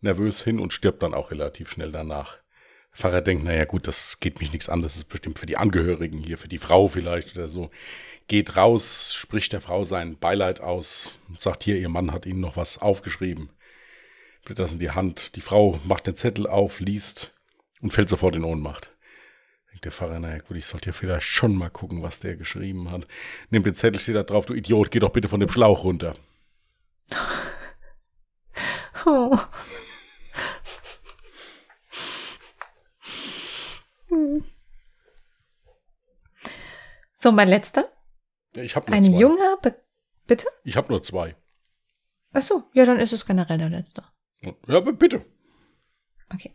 [0.00, 2.43] nervös hin und stirbt dann auch relativ schnell danach.
[2.94, 6.18] Pfarrer denkt, naja gut, das geht mich nichts an, das ist bestimmt für die Angehörigen
[6.22, 7.70] hier, für die Frau vielleicht oder so.
[8.28, 12.40] Geht raus, spricht der Frau sein Beileid aus und sagt hier, ihr Mann hat ihnen
[12.40, 13.50] noch was aufgeschrieben.
[14.44, 15.36] Blättert das in die Hand.
[15.36, 17.32] Die Frau macht den Zettel auf, liest
[17.82, 18.92] und fällt sofort in Ohnmacht.
[19.70, 22.90] Denkt der Pfarrer, naja gut, ich sollte ja vielleicht schon mal gucken, was der geschrieben
[22.90, 23.06] hat.
[23.50, 26.16] Nimmt den Zettel, steht da drauf, du Idiot, geh doch bitte von dem Schlauch runter.
[29.06, 29.38] Oh.
[37.24, 37.88] So, mein letzter.
[38.52, 39.18] Ich habe nur Ein zwei.
[39.18, 39.74] junger, Be
[40.26, 40.46] bitte?
[40.62, 41.34] Ich habe nur zwei.
[42.34, 44.04] Ach so, ja, dann ist es generell der letzte.
[44.42, 45.24] Ja, bitte.
[46.34, 46.54] Okay.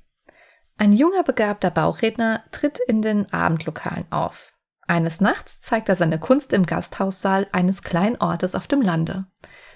[0.78, 4.54] Ein junger, begabter Bauchredner tritt in den Abendlokalen auf.
[4.86, 9.26] Eines Nachts zeigt er seine Kunst im Gasthaussaal eines kleinen Ortes auf dem Lande.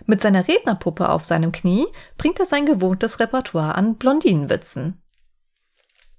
[0.06, 1.88] Mit seiner Rednerpuppe auf seinem Knie
[2.20, 5.02] bringt er sein gewohntes Repertoire an Blondinenwitzen.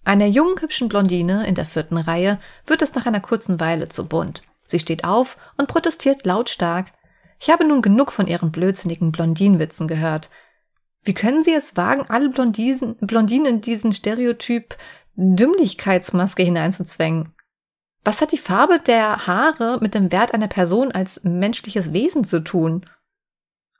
[0.03, 4.09] Einer jungen, hübschen Blondine in der vierten Reihe wird es nach einer kurzen Weile zu
[4.09, 4.43] bunt.
[4.65, 6.93] Sie steht auf und protestiert lautstark.
[7.39, 10.31] Ich habe nun genug von ihren blödsinnigen Blondinenwitzen gehört.
[11.03, 14.77] Wie können Sie es wagen, alle Blondisen, Blondinen in diesen Stereotyp
[15.17, 17.35] Dümmlichkeitsmaske hineinzuzwängen?
[18.05, 22.43] Was hat die Farbe der Haare mit dem Wert einer Person als menschliches Wesen zu
[22.43, 22.87] tun?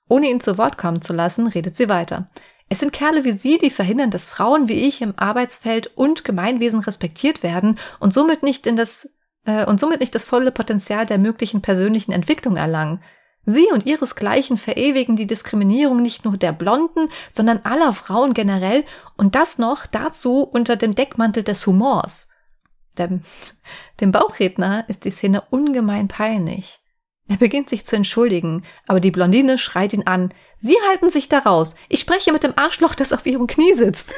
[0.09, 2.29] Ohne ihn zu Wort kommen zu lassen, redet sie weiter.
[2.69, 6.81] Es sind Kerle wie Sie, die verhindern, dass Frauen wie ich im Arbeitsfeld und Gemeinwesen
[6.81, 9.11] respektiert werden und somit nicht in das
[9.45, 13.03] äh, und somit nicht das volle Potenzial der möglichen persönlichen Entwicklung erlangen.
[13.47, 18.85] Sie und ihresgleichen verewigen die Diskriminierung nicht nur der Blonden, sondern aller Frauen generell
[19.17, 22.29] und das noch dazu unter dem Deckmantel des Humors.
[22.97, 23.23] Dem,
[24.01, 26.81] dem Bauchredner ist die Szene ungemein peinlich.
[27.27, 30.33] Er beginnt sich zu entschuldigen, aber die Blondine schreit ihn an.
[30.57, 31.75] Sie halten sich da raus.
[31.89, 34.13] Ich spreche mit dem Arschloch, das auf ihrem Knie sitzt.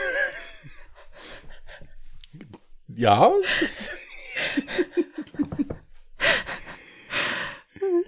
[2.88, 3.30] Ja.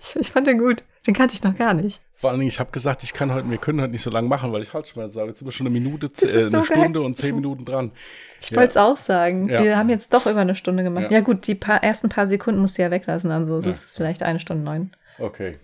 [0.01, 0.85] ich, ich fand den gut.
[1.07, 2.01] Den kannte ich noch gar nicht.
[2.15, 4.29] Vor allen Dingen, ich habe gesagt, ich kann heute, wir können heute nicht so lange
[4.29, 5.31] machen, weil ich Halsschmerzen habe.
[5.31, 7.07] Jetzt sind wir schon eine Minute, äh, eine so Stunde geil.
[7.07, 7.93] und zehn Minuten dran.
[8.41, 8.57] Ich ja.
[8.57, 9.49] wollte es auch sagen.
[9.49, 9.63] Ja.
[9.63, 11.05] Wir haben jetzt doch über eine Stunde gemacht.
[11.05, 13.91] Ja, ja gut, die paar, ersten paar Sekunden musst du ja weglassen, also es ist
[13.91, 14.91] vielleicht eine Stunde neun.
[15.19, 15.59] Okay.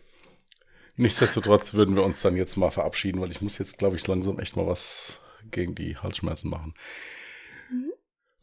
[0.96, 4.38] Nichtsdestotrotz würden wir uns dann jetzt mal verabschieden, weil ich muss jetzt, glaube ich, langsam
[4.38, 5.18] echt mal was
[5.50, 6.74] gegen die Halsschmerzen machen.
[7.70, 7.92] Mhm.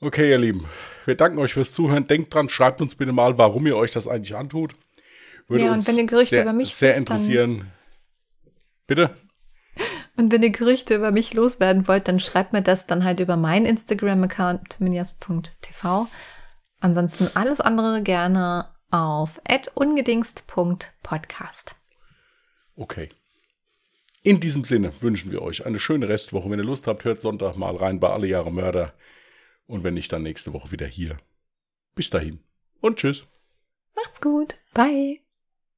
[0.01, 0.65] Okay, ihr Lieben,
[1.05, 2.07] wir danken euch fürs Zuhören.
[2.07, 4.73] Denkt dran, schreibt uns bitte mal, warum ihr euch das eigentlich antut.
[5.51, 7.73] Würde ja, und wenn ihr Gerüchte sehr, über mich sehr wisst, interessieren.
[8.87, 9.13] Bitte?
[10.15, 13.35] Und wenn ihr Gerüchte über mich loswerden wollt, dann schreibt mir das dann halt über
[13.35, 16.07] meinen Instagram-Account minias.tv.
[16.79, 19.41] Ansonsten alles andere gerne auf
[19.75, 21.75] ungedingst.podcast.
[22.75, 23.09] Okay.
[24.23, 26.49] In diesem Sinne wünschen wir euch eine schöne Restwoche.
[26.49, 28.93] Wenn ihr Lust habt, hört Sonntag mal rein bei Alle Jahre Mörder.
[29.65, 31.17] Und wenn nicht, dann nächste Woche wieder hier.
[31.93, 32.39] Bis dahin
[32.79, 33.25] und tschüss.
[33.95, 34.55] Macht's gut.
[34.73, 35.20] Bye.